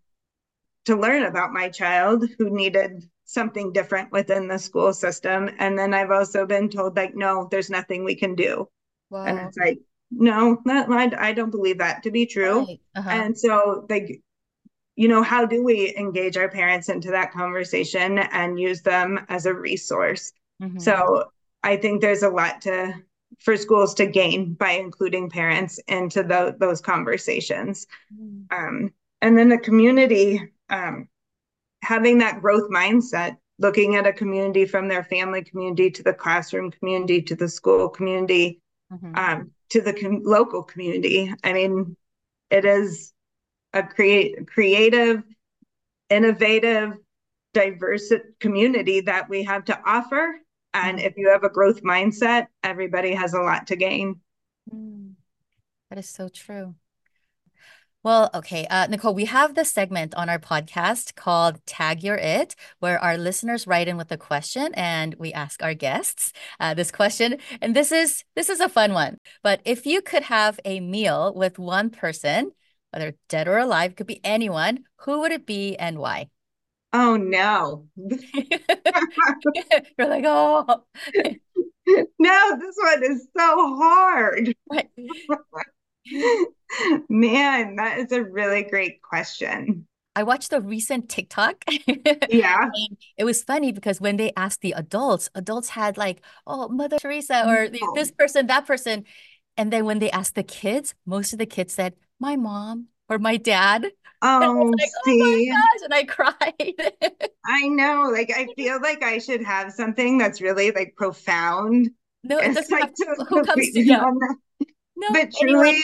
to 0.87 0.97
learn 0.97 1.23
about 1.23 1.51
my 1.51 1.71
child 1.71 2.29
who 2.39 2.51
needed 2.51 3.09
something 3.25 3.73
different 3.73 4.13
within 4.13 4.49
the 4.49 4.59
school 4.59 4.93
system. 4.93 5.49
And 5.59 5.79
then 5.79 5.95
I've 5.95 6.11
also 6.11 6.45
been 6.45 6.69
told, 6.69 6.95
like, 6.95 7.15
no, 7.15 7.49
there's 7.51 7.71
nothing 7.71 8.05
we 8.05 8.15
can 8.15 8.35
do. 8.35 8.69
Wow. 9.09 9.25
And 9.25 9.39
it's 9.39 9.57
like, 9.57 9.79
no, 10.11 10.61
that, 10.65 10.89
I, 10.91 11.29
I 11.29 11.33
don't 11.33 11.51
believe 11.51 11.79
that 11.79 12.03
to 12.05 12.11
be 12.11 12.27
true. 12.27 12.61
Right. 12.61 12.81
Uh-huh. 12.97 13.11
And 13.11 13.39
so, 13.39 13.87
like, 13.89 14.23
you 14.97 15.09
know, 15.09 15.23
how 15.23 15.45
do 15.45 15.65
we 15.65 15.95
engage 15.97 16.37
our 16.37 16.49
parents 16.49 16.89
into 16.89 17.11
that 17.11 17.33
conversation 17.33 18.19
and 18.19 18.61
use 18.61 18.83
them 18.83 19.25
as 19.29 19.47
a 19.47 19.55
resource? 19.55 20.33
Mm-hmm. 20.63 20.79
So 20.79 21.25
I 21.63 21.77
think 21.77 22.01
there's 22.01 22.23
a 22.23 22.29
lot 22.29 22.61
to 22.63 22.95
for 23.41 23.57
schools 23.57 23.95
to 23.95 24.07
gain 24.07 24.55
by 24.55 24.73
including 24.73 25.29
parents 25.29 25.81
into 25.89 26.23
the, 26.23 26.55
those 26.61 26.81
conversations. 26.81 27.87
Mm-hmm. 28.15 28.57
Um, 28.57 28.93
and 29.21 29.37
then 29.37 29.49
the 29.49 29.59
community 29.59 30.41
um, 30.71 31.09
having 31.83 32.19
that 32.19 32.41
growth 32.41 32.71
mindset, 32.71 33.37
looking 33.59 33.97
at 33.97 34.07
a 34.07 34.13
community 34.13 34.67
from 34.67 34.89
their 34.89 35.05
family 35.05 35.43
community 35.43 35.91
to 35.91 36.03
the 36.03 36.15
classroom 36.15 36.71
community 36.71 37.23
to 37.23 37.37
the 37.37 37.49
school 37.49 37.89
community 37.89 38.61
mm-hmm. 38.93 39.15
um, 39.17 39.51
to 39.71 39.81
the 39.81 39.93
com- 39.93 40.23
local 40.25 40.63
community. 40.63 41.33
I 41.43 41.53
mean, 41.53 41.97
it 42.51 42.65
is 42.65 43.13
a 43.73 43.83
create 43.83 44.47
creative, 44.47 45.23
innovative, 46.11 46.95
diverse 47.53 48.13
community 48.41 49.01
that 49.01 49.29
we 49.29 49.45
have 49.45 49.65
to 49.67 49.81
offer. 49.87 50.41
And 50.75 51.01
if 51.01 51.17
you 51.17 51.31
have 51.31 51.45
a 51.45 51.49
growth 51.49 51.83
mindset, 51.83 52.49
everybody 52.63 53.15
has 53.15 53.33
a 53.33 53.41
lot 53.41 53.69
to 53.69 53.77
gain. 53.77 54.21
Mm. 54.73 55.13
That 55.89 55.99
is 55.99 56.09
so 56.09 56.29
true. 56.29 56.75
Well, 58.05 58.31
okay, 58.35 58.67
uh, 58.69 58.87
Nichole, 58.87 59.15
we 59.15 59.25
have 59.25 59.55
this 59.55 59.73
segment 59.73 60.15
on 60.15 60.29
our 60.29 60.39
podcast 60.39 61.15
called 61.15 61.65
Tag 61.65 62.03
Your 62.03 62.17
It, 62.17 62.55
where 62.79 62.99
our 62.99 63.17
listeners 63.17 63.67
write 63.67 63.89
in 63.89 63.97
with 63.97 64.13
a 64.13 64.19
question 64.19 64.75
and 64.75 65.15
we 65.15 65.33
ask 65.33 65.63
our 65.63 65.73
guests 65.73 66.35
uh, 66.61 66.75
this 66.75 66.93
question. 66.93 67.39
And 67.63 67.75
this 67.75 67.93
is 67.93 68.23
this 68.37 68.51
is 68.51 68.61
a 68.61 68.69
fun 68.69 68.93
one. 68.93 69.17
But 69.43 69.63
if 69.65 69.87
you 69.87 70.03
could 70.03 70.25
have 70.25 70.61
a 70.67 70.81
meal 70.81 71.33
with 71.35 71.59
one 71.59 71.89
person, 71.89 72.53
whether 72.93 73.15
dead 73.31 73.49
or 73.49 73.57
alive, 73.57 73.97
could 73.97 74.07
be 74.07 74.21
anyone, 74.23 74.85
who 74.99 75.21
would 75.21 75.33
it 75.33 75.47
be 75.47 75.75
and 75.75 75.99
why? 75.99 76.29
Oh 76.93 77.17
no. 77.17 77.87
You're 77.97 78.19
like, 80.09 80.25
oh. 80.27 80.85
no, 82.19 82.59
this 82.59 82.77
one 82.77 83.03
is 83.03 83.27
so 83.35 83.77
hard. 83.79 84.55
Right. 84.71 84.91
Man, 87.09 87.77
that 87.77 87.99
is 87.99 88.13
a 88.13 88.23
really 88.23 88.63
great 88.63 89.03
question. 89.03 89.87
I 90.17 90.23
watched 90.23 90.51
the 90.51 90.61
recent 90.61 91.09
TikTok. 91.09 91.65
yeah. 92.29 92.71
it 93.17 93.25
was 93.25 93.43
funny 93.43 93.73
because 93.73 94.01
when 94.01 94.17
they 94.17 94.33
asked 94.37 94.61
the 94.61 94.73
adults, 94.73 95.29
adults 95.35 95.71
had 95.71 95.97
like, 95.97 96.23
oh, 96.47 96.69
Mother 96.69 96.99
Teresa 96.99 97.45
or 97.47 97.69
oh. 97.73 97.93
this 97.95 98.13
person, 98.13 98.47
that 98.47 98.67
person. 98.67 99.05
And 99.57 99.73
then 99.73 99.85
when 99.85 99.99
they 99.99 100.11
asked 100.11 100.37
the 100.37 100.45
kids, 100.45 100.95
most 101.05 101.33
of 101.33 101.39
the 101.39 101.47
kids 101.47 101.75
said, 101.75 101.95
my 102.21 102.37
mom 102.37 102.89
or 103.09 103.19
my 103.19 103.37
dad. 103.37 103.87
Oh, 104.27 104.73
like, 104.79 104.89
oh 104.89 105.01
see. 105.05 105.51
Oh 105.53 105.55
gosh, 105.55 105.85
and 105.85 105.93
I 105.93 106.05
cried. 106.05 107.29
I 107.45 107.69
know. 107.69 108.09
Like, 108.11 108.33
I 108.35 108.47
feel 108.57 108.81
like 108.81 109.03
I 109.03 109.19
should 109.19 109.43
have 109.45 109.71
something 109.71 110.17
that's 110.17 110.41
really 110.41 110.71
like 110.71 110.95
profound. 110.97 111.91
No, 112.23 112.39
it 112.39 112.55
doesn't 112.55 112.71
like, 112.71 112.91
have, 113.07 113.29
who 113.29 113.45
comes 113.45 113.73
to 113.73 113.81
you? 113.81 114.31
No, 114.97 115.09
but 115.13 115.33
truly, 115.35 115.83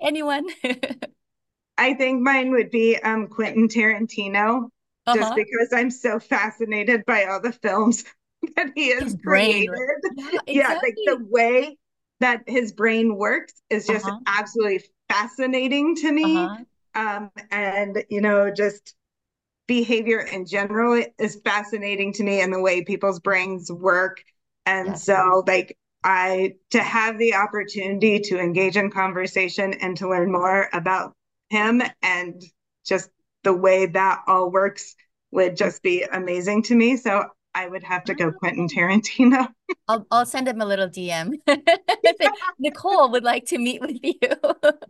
anyone. 0.00 0.46
I 1.78 1.94
think 1.94 2.22
mine 2.22 2.50
would 2.50 2.70
be 2.70 2.96
um, 2.96 3.28
Quentin 3.28 3.68
Tarantino, 3.68 4.68
uh-huh. 5.06 5.16
just 5.16 5.34
because 5.36 5.68
I'm 5.72 5.90
so 5.90 6.18
fascinated 6.18 7.04
by 7.06 7.24
all 7.24 7.40
the 7.40 7.52
films 7.52 8.04
that 8.56 8.72
he 8.74 8.90
has 8.90 9.16
created. 9.24 9.70
Yeah, 10.16 10.24
exactly. 10.24 10.54
yeah, 10.54 10.78
like 10.82 10.96
the 11.04 11.24
way 11.28 11.78
that 12.20 12.42
his 12.46 12.72
brain 12.72 13.16
works 13.16 13.54
is 13.70 13.86
just 13.86 14.06
uh-huh. 14.06 14.18
absolutely 14.26 14.82
fascinating 15.08 15.94
to 15.96 16.12
me. 16.12 16.36
Uh-huh. 16.36 16.64
Um, 16.94 17.30
and 17.52 18.04
you 18.10 18.20
know, 18.20 18.50
just 18.50 18.96
behavior 19.68 20.20
in 20.20 20.46
general 20.46 21.04
is 21.18 21.40
fascinating 21.44 22.12
to 22.14 22.24
me 22.24 22.40
and 22.40 22.52
the 22.52 22.60
way 22.60 22.82
people's 22.82 23.20
brains 23.20 23.70
work. 23.70 24.22
And 24.66 24.98
so 24.98 25.44
like 25.46 25.78
I 26.04 26.54
to 26.70 26.82
have 26.82 27.18
the 27.18 27.34
opportunity 27.34 28.20
to 28.20 28.38
engage 28.38 28.76
in 28.76 28.90
conversation 28.90 29.74
and 29.74 29.96
to 29.98 30.08
learn 30.08 30.30
more 30.30 30.68
about 30.72 31.14
him 31.50 31.82
and 32.02 32.42
just 32.86 33.10
the 33.44 33.52
way 33.52 33.86
that 33.86 34.22
all 34.26 34.50
works 34.50 34.94
would 35.30 35.56
just 35.56 35.82
be 35.82 36.02
amazing 36.02 36.62
to 36.64 36.74
me. 36.74 36.96
So 36.96 37.24
I 37.54 37.66
would 37.66 37.82
have 37.82 38.04
to 38.04 38.14
go 38.14 38.30
Quentin 38.30 38.68
Tarantino. 38.68 39.48
I'll 39.88 40.06
I'll 40.10 40.26
send 40.26 40.46
him 40.46 40.60
a 40.60 40.66
little 40.66 40.88
DM. 40.88 41.32
Nichole 42.62 43.10
would 43.10 43.24
like 43.24 43.46
to 43.46 43.58
meet 43.58 43.80
with 43.80 43.98
you. 44.02 44.18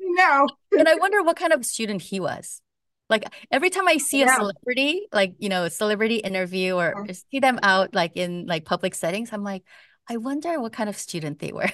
no. 0.01 0.49
and 0.79 0.89
I 0.89 0.95
wonder 0.97 1.23
what 1.23 1.37
kind 1.37 1.53
of 1.53 1.65
student 1.65 2.03
he 2.03 2.21
was. 2.21 2.61
Like 3.09 3.25
every 3.51 3.71
time 3.71 3.89
I 3.89 3.97
see 3.97 4.23
a 4.23 4.29
celebrity, 4.29 5.09
like 5.13 5.35
you 5.39 5.49
know, 5.49 5.65
a 5.65 5.71
celebrity 5.71 6.17
interview 6.17 6.75
or 6.75 6.95
uh-huh. 6.95 7.15
see 7.31 7.41
them 7.41 7.59
out 7.63 7.95
like 7.95 8.13
in 8.17 8.45
like 8.47 8.67
public 8.67 8.95
settings, 8.95 9.33
I'm 9.33 9.45
like, 9.45 9.63
I 10.09 10.17
wonder 10.17 10.61
what 10.61 10.73
kind 10.73 10.89
of 10.89 10.97
student 10.97 11.39
they 11.39 11.53
were. 11.53 11.71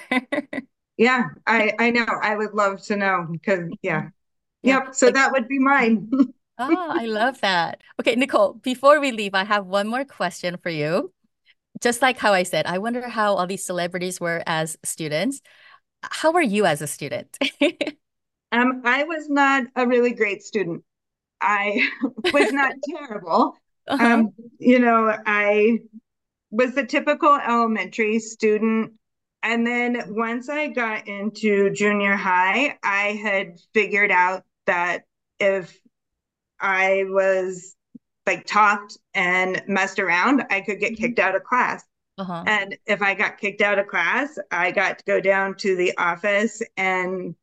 yeah, 0.96 1.28
I 1.46 1.72
I 1.78 1.90
know. 1.90 2.06
I 2.06 2.36
would 2.36 2.52
love 2.54 2.82
to 2.82 2.96
know 2.96 3.26
because 3.30 3.70
yeah. 3.82 4.08
yeah. 4.62 4.84
Yep. 4.84 4.94
So 4.94 5.06
like, 5.06 5.14
that 5.14 5.32
would 5.32 5.48
be 5.48 5.58
mine. 5.58 6.10
oh, 6.58 6.88
I 6.90 7.06
love 7.06 7.40
that. 7.42 7.82
Okay, 8.00 8.16
Nichole, 8.16 8.62
before 8.62 9.00
we 9.00 9.12
leave, 9.12 9.34
I 9.34 9.44
have 9.44 9.66
one 9.66 9.88
more 9.88 10.04
question 10.04 10.56
for 10.62 10.70
you. 10.70 11.12
Just 11.82 12.00
like 12.00 12.18
how 12.18 12.32
I 12.32 12.44
said, 12.44 12.66
I 12.66 12.78
wonder 12.78 13.06
how 13.08 13.34
all 13.34 13.46
these 13.46 13.64
celebrities 13.64 14.20
were 14.20 14.42
as 14.46 14.78
students. 14.84 15.42
How 16.02 16.32
were 16.32 16.40
you 16.40 16.66
as 16.66 16.80
a 16.80 16.86
student? 16.86 17.36
um, 18.52 18.82
I 18.84 19.04
was 19.04 19.28
not 19.28 19.64
a 19.74 19.86
really 19.86 20.12
great 20.12 20.42
student. 20.42 20.84
I 21.40 21.88
was 22.32 22.52
not 22.52 22.74
terrible. 22.88 23.56
Uh-huh. 23.86 24.06
Um, 24.06 24.32
you 24.58 24.78
know, 24.78 25.14
I 25.26 25.80
was 26.54 26.74
the 26.74 26.86
typical 26.86 27.34
elementary 27.34 28.18
student. 28.20 28.92
And 29.42 29.66
then 29.66 30.02
once 30.08 30.48
I 30.48 30.68
got 30.68 31.06
into 31.08 31.70
junior 31.70 32.16
high, 32.16 32.78
I 32.82 33.20
had 33.22 33.58
figured 33.74 34.10
out 34.10 34.44
that 34.66 35.02
if 35.40 35.78
I 36.60 37.04
was 37.08 37.76
like 38.26 38.46
talked 38.46 38.96
and 39.12 39.62
messed 39.66 39.98
around, 39.98 40.44
I 40.50 40.60
could 40.60 40.78
get 40.78 40.92
mm-hmm. 40.92 41.02
kicked 41.02 41.18
out 41.18 41.34
of 41.34 41.44
class. 41.44 41.84
Uh-huh. 42.16 42.44
And 42.46 42.78
if 42.86 43.02
I 43.02 43.14
got 43.14 43.38
kicked 43.38 43.60
out 43.60 43.78
of 43.78 43.88
class, 43.88 44.38
I 44.50 44.70
got 44.70 44.98
to 44.98 45.04
go 45.04 45.20
down 45.20 45.56
to 45.56 45.74
the 45.74 45.96
office 45.98 46.62
and 46.76 47.34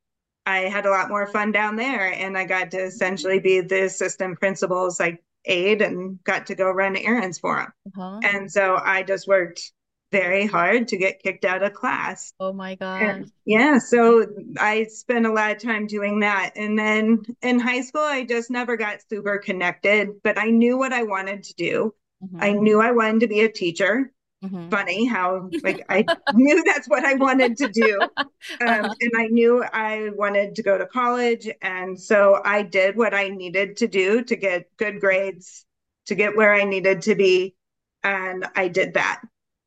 I 0.46 0.60
had 0.60 0.86
a 0.86 0.90
lot 0.90 1.10
more 1.10 1.28
fun 1.28 1.52
down 1.52 1.76
there 1.76 2.14
and 2.14 2.38
I 2.38 2.46
got 2.46 2.72
to 2.72 2.78
essentially 2.78 3.40
be 3.40 3.60
the 3.60 3.84
assistant 3.84 4.40
principal's 4.40 5.00
like 5.00 5.22
aide 5.46 5.82
and 5.82 6.24
got 6.24 6.48
to 6.48 6.56
go 6.56 6.70
run 6.70 6.96
errands 6.96 7.40
for 7.40 7.60
him. 7.60 7.74
Uh-huh. 7.88 8.20
And 8.24 8.52
so 8.52 8.78
I 8.82 9.04
just 9.04 9.28
worked 9.28 9.72
very 10.12 10.46
hard 10.46 10.90
to 10.90 10.98
get 10.98 11.24
kicked 11.24 11.46
out 11.46 11.64
of 11.64 11.74
class. 11.74 12.34
Oh 12.40 12.52
my 12.52 12.76
god. 12.76 13.32
yeah, 13.46 13.78
so 13.78 14.26
I 14.60 14.86
spent 14.86 15.26
a 15.26 15.32
lot 15.32 15.52
of 15.52 15.62
time 15.62 15.88
doing 15.88 16.20
that. 16.20 16.52
And 16.56 16.78
then 16.78 17.24
in 17.42 17.60
high 17.60 17.82
school 17.82 18.02
I 18.02 18.26
just 18.26 18.52
never 18.52 18.76
got 18.76 19.00
super 19.10 19.38
connected, 19.38 20.10
but 20.24 20.38
I 20.38 20.50
knew 20.50 20.78
what 20.78 20.94
I 20.94 21.04
wanted 21.04 21.44
to 21.44 21.54
do. 21.56 21.94
Mm-hmm. 22.24 22.44
I 22.44 22.52
knew 22.52 22.82
I 22.82 22.92
wanted 22.92 23.22
to 23.22 23.28
be 23.28 23.42
a 23.42 23.50
teacher. 23.50 24.12
Mm-hmm. 24.44 24.70
Funny 24.70 25.06
how 25.06 25.50
like 25.62 25.86
I 25.90 26.04
knew 26.34 26.64
that's 26.64 26.88
what 26.88 27.06
I 27.06 27.14
wanted 27.14 27.58
to 27.58 27.68
do. 27.70 28.00
Um, 28.02 28.18
uh-huh. 28.60 28.96
and 29.00 29.12
I 29.16 29.28
knew 29.28 29.64
I 29.64 30.10
wanted 30.16 30.56
to 30.56 30.64
go 30.64 30.78
to 30.80 30.88
college 30.88 31.48
and 31.62 32.00
so 32.00 32.42
I 32.44 32.64
did 32.64 32.96
what 32.96 33.14
I 33.14 33.30
needed 33.30 33.78
to 33.78 33.88
do 33.88 34.24
to 34.24 34.36
get 34.36 34.66
good 34.78 35.00
grades, 35.00 35.66
to 36.08 36.16
get 36.16 36.36
where 36.36 36.54
I 36.54 36.64
needed 36.64 37.04
to 37.04 37.16
be 37.16 37.56
and 38.04 38.48
I 38.56 38.68
did 38.68 38.96
that. 38.96 39.22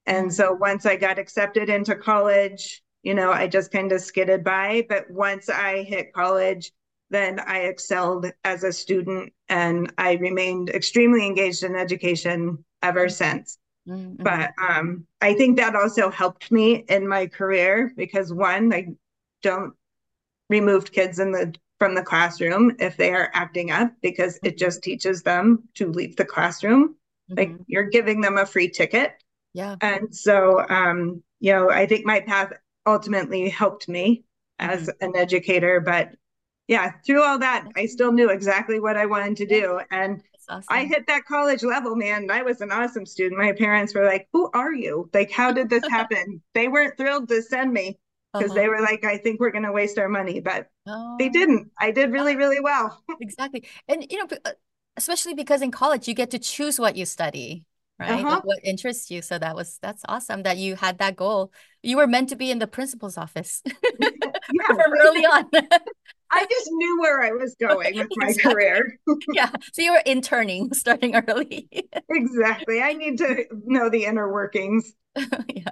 And 0.06 0.32
so 0.32 0.52
once 0.52 0.86
I 0.86 0.96
got 0.96 1.18
accepted 1.18 1.68
into 1.68 1.94
college, 1.94 2.82
you 3.02 3.14
know, 3.14 3.30
I 3.30 3.46
just 3.46 3.70
kind 3.70 3.92
of 3.92 4.00
skidded 4.00 4.42
by. 4.42 4.86
But 4.88 5.10
once 5.10 5.48
I 5.48 5.82
hit 5.82 6.12
college, 6.12 6.72
then 7.10 7.38
I 7.38 7.60
excelled 7.60 8.26
as 8.42 8.64
a 8.64 8.72
student 8.72 9.32
and 9.48 9.92
I 9.98 10.14
remained 10.14 10.70
extremely 10.70 11.26
engaged 11.26 11.62
in 11.62 11.76
education 11.76 12.64
ever 12.82 13.08
since. 13.08 13.58
Mm-hmm. 13.88 14.22
But 14.22 14.52
um, 14.58 15.06
I 15.20 15.34
think 15.34 15.56
that 15.58 15.76
also 15.76 16.10
helped 16.10 16.50
me 16.50 16.84
in 16.88 17.06
my 17.06 17.26
career 17.26 17.92
because 17.96 18.32
one, 18.32 18.72
I 18.72 18.88
don't 19.42 19.74
remove 20.48 20.92
kids 20.92 21.18
in 21.18 21.32
the 21.32 21.54
from 21.78 21.94
the 21.94 22.02
classroom 22.02 22.76
if 22.78 22.96
they 22.96 23.12
are 23.12 23.30
acting 23.34 23.70
up 23.70 23.92
because 24.00 24.38
it 24.42 24.56
just 24.56 24.82
teaches 24.82 25.22
them 25.22 25.64
to 25.74 25.90
leave 25.90 26.16
the 26.16 26.24
classroom. 26.24 26.96
Mm-hmm. 27.30 27.38
Like 27.38 27.60
you're 27.66 27.84
giving 27.90 28.20
them 28.20 28.38
a 28.38 28.46
free 28.46 28.70
ticket 28.70 29.14
yeah. 29.54 29.76
And 29.80 30.14
so, 30.14 30.66
um, 30.68 31.22
you 31.40 31.52
know, 31.52 31.70
I 31.70 31.86
think 31.86 32.04
my 32.04 32.20
path 32.20 32.52
ultimately 32.86 33.48
helped 33.48 33.88
me 33.88 34.24
as 34.58 34.88
mm-hmm. 34.88 35.04
an 35.04 35.16
educator. 35.16 35.80
But 35.80 36.10
yeah, 36.66 36.92
through 37.06 37.22
all 37.22 37.38
that, 37.38 37.68
I 37.76 37.86
still 37.86 38.12
knew 38.12 38.30
exactly 38.30 38.80
what 38.80 38.96
I 38.96 39.06
wanted 39.06 39.36
to 39.38 39.46
do. 39.46 39.80
And 39.90 40.22
awesome. 40.48 40.66
I 40.68 40.84
hit 40.84 41.06
that 41.06 41.24
college 41.24 41.62
level, 41.62 41.96
man. 41.96 42.30
I 42.30 42.42
was 42.42 42.60
an 42.60 42.72
awesome 42.72 43.06
student. 43.06 43.40
My 43.40 43.52
parents 43.52 43.94
were 43.94 44.04
like, 44.04 44.28
Who 44.32 44.50
are 44.54 44.72
you? 44.72 45.10
Like, 45.12 45.30
how 45.30 45.52
did 45.52 45.70
this 45.70 45.84
happen? 45.90 46.42
they 46.54 46.68
weren't 46.68 46.96
thrilled 46.96 47.28
to 47.28 47.42
send 47.42 47.72
me 47.72 47.98
because 48.32 48.50
uh-huh. 48.50 48.60
they 48.60 48.68
were 48.68 48.80
like, 48.80 49.04
I 49.04 49.18
think 49.18 49.40
we're 49.40 49.52
going 49.52 49.64
to 49.64 49.72
waste 49.72 49.98
our 49.98 50.08
money. 50.08 50.40
But 50.40 50.68
oh. 50.86 51.16
they 51.18 51.28
didn't. 51.28 51.70
I 51.78 51.90
did 51.90 52.12
really, 52.12 52.36
really 52.36 52.60
well. 52.60 53.02
exactly. 53.20 53.64
And, 53.88 54.06
you 54.10 54.18
know, 54.18 54.26
uh, 54.44 54.52
especially 54.96 55.34
because 55.34 55.62
in 55.62 55.70
college, 55.70 56.08
you 56.08 56.14
get 56.14 56.30
to 56.32 56.38
choose 56.38 56.78
what 56.78 56.96
you 56.96 57.06
study 57.06 57.64
right 57.98 58.24
uh-huh. 58.24 58.40
what 58.44 58.58
interests 58.64 59.10
you 59.10 59.22
so 59.22 59.38
that 59.38 59.54
was 59.54 59.78
that's 59.80 60.02
awesome 60.08 60.42
that 60.42 60.56
you 60.56 60.74
had 60.74 60.98
that 60.98 61.14
goal 61.16 61.52
you 61.82 61.96
were 61.96 62.06
meant 62.06 62.28
to 62.28 62.36
be 62.36 62.50
in 62.50 62.58
the 62.58 62.66
principal's 62.66 63.16
office 63.16 63.62
yeah, 64.00 64.10
early 65.00 65.24
on 65.24 65.44
I 66.34 66.46
just 66.50 66.68
knew 66.72 67.00
where 67.00 67.22
I 67.22 67.30
was 67.30 67.54
going 67.60 67.96
with 67.96 68.08
my 68.16 68.28
exactly. 68.28 68.52
career. 68.52 68.98
yeah. 69.32 69.50
So 69.72 69.82
you 69.82 69.92
were 69.92 70.02
interning 70.04 70.72
starting 70.74 71.14
early. 71.14 71.68
exactly. 72.10 72.82
I 72.82 72.92
need 72.92 73.18
to 73.18 73.44
know 73.64 73.88
the 73.88 74.04
inner 74.04 74.32
workings. 74.32 74.92
yeah. 75.16 75.70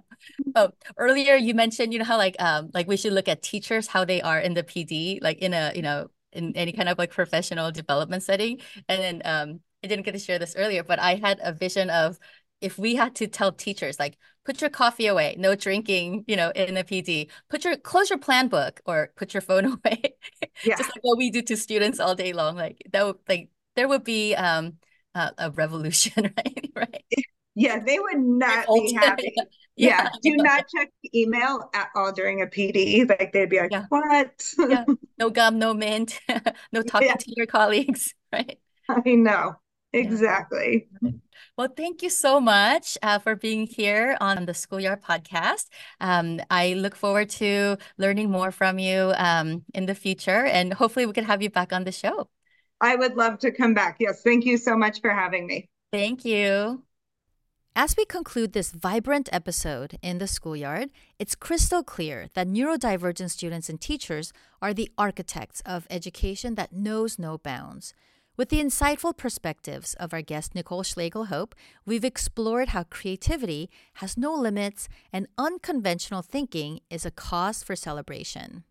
Oh, 0.55 0.70
earlier 0.96 1.35
you 1.35 1.55
mentioned, 1.55 1.92
you 1.92 1.98
know, 1.98 2.05
how 2.05 2.16
like 2.16 2.37
um 2.40 2.70
like 2.72 2.87
we 2.87 2.96
should 2.96 3.12
look 3.12 3.29
at 3.29 3.42
teachers, 3.42 3.88
how 3.88 4.05
they 4.05 4.22
are 4.22 4.38
in 4.38 4.55
the 4.55 4.62
PD, 4.62 5.18
like 5.20 5.38
in 5.38 5.53
a, 5.53 5.72
you 5.75 5.83
know, 5.83 6.09
in 6.33 6.57
any 6.57 6.72
kind 6.72 6.88
of 6.88 6.96
like 6.98 7.11
professional 7.11 7.72
development 7.72 8.22
setting. 8.22 8.61
And 8.88 9.03
then 9.03 9.22
um 9.25 9.61
I 9.85 9.88
didn't 9.88 10.05
get 10.05 10.12
to 10.12 10.20
share 10.20 10.38
this 10.38 10.55
earlier, 10.57 10.85
but 10.85 11.01
I 11.01 11.16
had 11.16 11.40
a 11.42 11.53
vision 11.53 11.90
of 11.90 12.18
if 12.61 12.79
we 12.79 12.94
had 12.94 13.16
to 13.16 13.27
tell 13.27 13.51
teachers 13.53 13.98
like 13.98 14.16
put 14.45 14.61
your 14.61 14.71
coffee 14.71 15.07
away, 15.07 15.37
no 15.39 15.55
drinking, 15.55 16.25
you 16.27 16.37
know, 16.37 16.51
in 16.51 16.75
the 16.75 16.85
PD, 16.85 17.29
put 17.49 17.65
your 17.65 17.77
close 17.77 18.11
your 18.11 18.19
plan 18.19 18.49
book 18.49 18.81
or 18.85 19.13
put 19.17 19.35
your 19.35 19.41
phone 19.41 19.65
away. 19.85 20.15
Yeah. 20.65 20.77
Just 20.77 20.91
like 20.91 21.03
what 21.03 21.19
we 21.19 21.31
do 21.31 21.43
to 21.43 21.57
students 21.57 22.01
all 22.01 22.15
day 22.15 22.33
long. 22.33 22.57
Like 22.57 22.83
that 22.93 23.05
would 23.05 23.17
like 23.29 23.51
there 23.77 23.89
would 23.89 24.05
be 24.05 24.35
um 24.35 24.75
a, 25.15 25.31
a 25.39 25.51
revolution, 25.51 26.33
right? 26.37 26.71
right. 26.75 27.05
Yeah, 27.55 27.79
they 27.79 27.99
would 27.99 28.19
not 28.19 28.67
be 28.67 28.95
happy. 28.95 29.33
yeah. 29.77 30.05
yeah. 30.05 30.09
Do 30.23 30.37
not 30.37 30.65
check 30.75 30.91
email 31.15 31.69
at 31.75 31.91
all 31.95 32.13
during 32.13 32.41
a 32.41 32.47
PD. 32.47 33.09
Like 33.09 33.33
they'd 33.33 33.51
be 33.51 33.61
like, 33.61 33.73
yeah. 33.73 33.85
what? 33.91 34.55
yeah. 34.59 34.85
No 35.19 35.29
gum, 35.29 35.59
no 35.59 35.75
mint, 35.75 36.19
no 36.73 36.83
talking 36.83 37.15
to 37.15 37.35
your 37.37 37.47
colleagues, 37.47 38.15
right? 38.33 38.59
I 38.89 39.11
know. 39.11 39.57
Exactly. 39.93 40.89
Well, 41.57 41.69
thank 41.77 42.03
you 42.03 42.09
so 42.09 42.41
much 42.41 42.97
uh, 43.03 43.19
for 43.19 43.37
being 43.37 43.67
here 43.67 44.17
on 44.21 44.47
the 44.47 44.55
Schoolyard 44.55 45.03
podcast. 45.03 45.67
Um, 46.01 46.41
I 46.51 46.73
look 46.75 46.97
forward 46.97 47.29
to 47.31 47.77
learning 47.99 48.31
more 48.31 48.51
from 48.51 48.79
you 48.79 49.13
um, 49.17 49.65
in 49.75 49.85
the 49.85 49.95
future, 49.95 50.47
and 50.47 50.73
hopefully, 50.73 51.05
we 51.05 51.13
can 51.13 51.25
have 51.25 51.43
you 51.43 51.51
back 51.51 51.73
on 51.73 51.85
the 51.85 51.93
show. 51.93 52.31
I 52.81 52.97
would 52.97 53.17
love 53.17 53.39
to 53.41 53.51
come 53.53 53.75
back. 53.75 53.97
Yes. 54.01 54.23
Thank 54.23 54.45
you 54.47 54.57
so 54.57 54.77
much 54.77 55.01
for 55.01 55.11
having 55.11 55.47
me. 55.47 55.69
Thank 55.93 56.25
you. 56.25 56.83
As 57.75 57.97
we 57.97 58.05
conclude 58.05 58.53
this 58.53 58.71
vibrant 58.71 59.29
episode 59.33 59.99
in 60.03 60.19
the 60.19 60.27
schoolyard, 60.27 60.91
it's 61.19 61.35
crystal 61.35 61.83
clear 61.83 62.29
that 62.35 62.47
neurodivergent 62.47 63.31
students 63.31 63.71
and 63.71 63.81
teachers 63.81 64.33
are 64.61 64.75
the 64.75 64.91
architects 64.99 65.63
of 65.65 65.87
education 65.89 66.55
that 66.57 66.73
knows 66.73 67.19
no 67.19 67.39
bounds. 67.39 67.95
With 68.35 68.49
the 68.49 68.61
insightful 68.61 69.14
perspectives 69.14 69.92
of 69.95 70.14
our 70.14 70.23
guest 70.23 70.55
Nichole 70.55 70.85
Schlagel 70.85 71.27
Hope, 71.27 71.55
we've 71.85 72.05
explored 72.05 72.68
how 72.68 72.85
creativity 72.85 73.68
has 73.95 74.16
no 74.16 74.33
limits 74.33 74.88
and 75.12 75.27
unconventional 75.37 76.23
thinking 76.23 76.81
is 76.88 77.05
a 77.05 77.11
cause 77.11 77.62
for 77.62 77.77
celebration. 77.77 78.64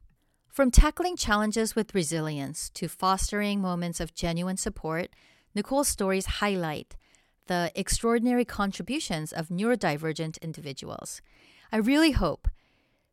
From 0.50 0.71
tackling 0.71 1.15
challenges 1.15 1.76
with 1.76 1.93
resilience 1.93 2.71
to 2.71 2.88
fostering 2.88 3.62
moments 3.62 4.00
of 4.00 4.15
genuine 4.15 4.58
support, 4.58 5.12
Nichole's 5.56 5.88
stories 5.88 6.26
highlight 6.26 6.95
the 7.45 7.71
extraordinary 7.76 8.45
contributions 8.45 9.32
of 9.32 9.50
neurodivergent 9.50 10.41
individuals. 10.41 11.21
I 11.71 11.78
really 11.78 12.12
hope 12.12 12.47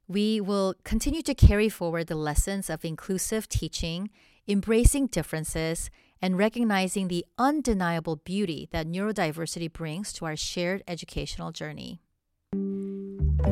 we 0.06 0.40
will 0.40 0.74
continue 0.82 1.22
to 1.22 1.34
carry 1.34 1.68
forward 1.68 2.06
the 2.06 2.14
lessons 2.14 2.70
of 2.70 2.86
inclusive 2.86 3.50
teaching, 3.50 4.08
embracing 4.48 5.08
differences, 5.08 5.90
and 6.20 6.38
recognizing 6.38 7.08
the 7.08 7.24
undeniable 7.38 8.16
beauty 8.16 8.68
that 8.72 8.86
neurodiversity 8.86 9.72
brings 9.72 10.12
to 10.14 10.24
our 10.24 10.36
shared 10.36 10.82
educational 10.86 11.52
journey. 11.52 12.00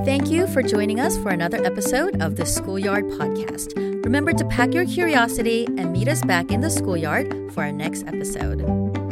Thank 0.05 0.31
you 0.31 0.47
for 0.47 0.63
joining 0.63 1.01
us 1.01 1.17
for 1.19 1.31
another 1.31 1.65
episode 1.65 2.21
of 2.21 2.37
the 2.37 2.45
Schoolyard 2.45 3.05
Podcast. 3.05 3.75
Remember 4.05 4.33
to 4.33 4.45
pack 4.47 4.75
your 4.75 4.85
curiosity 4.85 5.65
and 5.67 5.93
meet 5.93 6.09
us 6.09 6.23
back 6.23 6.51
in 6.51 6.61
the 6.61 6.71
schoolyard 6.71 7.53
for 7.53 7.63
our 7.63 7.73
next 7.73 8.07
episode. 8.07 9.06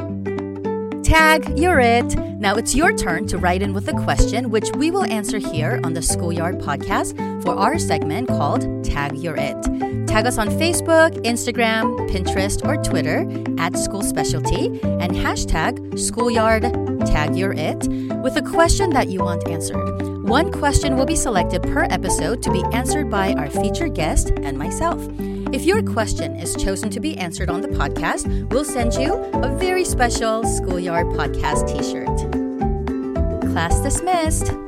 Tag, 1.05 1.59
you're 1.59 1.81
it. 1.81 2.17
Now 2.17 2.55
it's 2.55 2.75
your 2.75 2.91
turn 2.97 3.27
to 3.27 3.37
write 3.37 3.61
in 3.61 3.75
with 3.75 3.87
a 3.89 3.93
question, 3.93 4.49
which 4.49 4.71
we 4.75 4.91
will 4.91 5.05
answer 5.05 5.37
here 5.37 5.79
on 5.85 5.93
the 5.93 6.01
Schoolyard 6.01 6.59
Podcast 6.59 7.15
for 7.43 7.55
our 7.55 7.79
segment 7.79 8.29
called 8.29 8.83
Tag 8.83 9.15
You're 9.15 9.37
It. 9.37 9.63
Tag 10.09 10.25
us 10.25 10.39
on 10.39 10.49
Facebook, 10.49 11.13
Instagram, 11.27 12.09
Pinterest, 12.09 12.65
or 12.67 12.83
Twitter 12.83 13.29
at 13.61 13.77
School 13.77 14.03
Specialty 14.03 14.67
and 14.83 15.13
hashtag 15.13 15.99
Schoolyard 15.99 16.63
Tag 17.07 17.37
You're 17.37 17.53
It 17.53 17.87
with 18.23 18.39
a 18.39 18.43
question 18.43 18.89
that 18.91 19.11
you 19.11 19.23
want 19.23 19.47
answered. 19.47 20.23
One 20.23 20.51
question 20.51 20.97
will 20.97 21.07
be 21.07 21.17
selected 21.17 21.63
per 21.65 21.85
episode 21.91 22.43
to 22.45 22.51
be 22.51 22.65
answered 22.73 23.11
by 23.11 23.35
our 23.35 23.51
featured 23.51 23.95
guest 23.95 24.31
and 24.31 24.57
myself. 24.57 25.07
If 25.55 25.65
your 25.65 25.85
question 25.85 26.35
is 26.35 26.57
chosen 26.57 26.91
to 26.91 26.99
be 26.99 27.17
answered 27.17 27.49
on 27.49 27.61
the 27.61 27.69
podcast, 27.69 28.51
we'll 28.51 28.65
send 28.65 28.95
you 28.95 29.15
a 29.15 29.57
very 29.57 29.85
special 29.85 30.43
Schoolyard 30.43 31.07
Podcast 31.17 31.69
t 31.69 31.81
shirt. 31.81 33.53
Class 33.53 33.81
dismissed. 33.81 34.64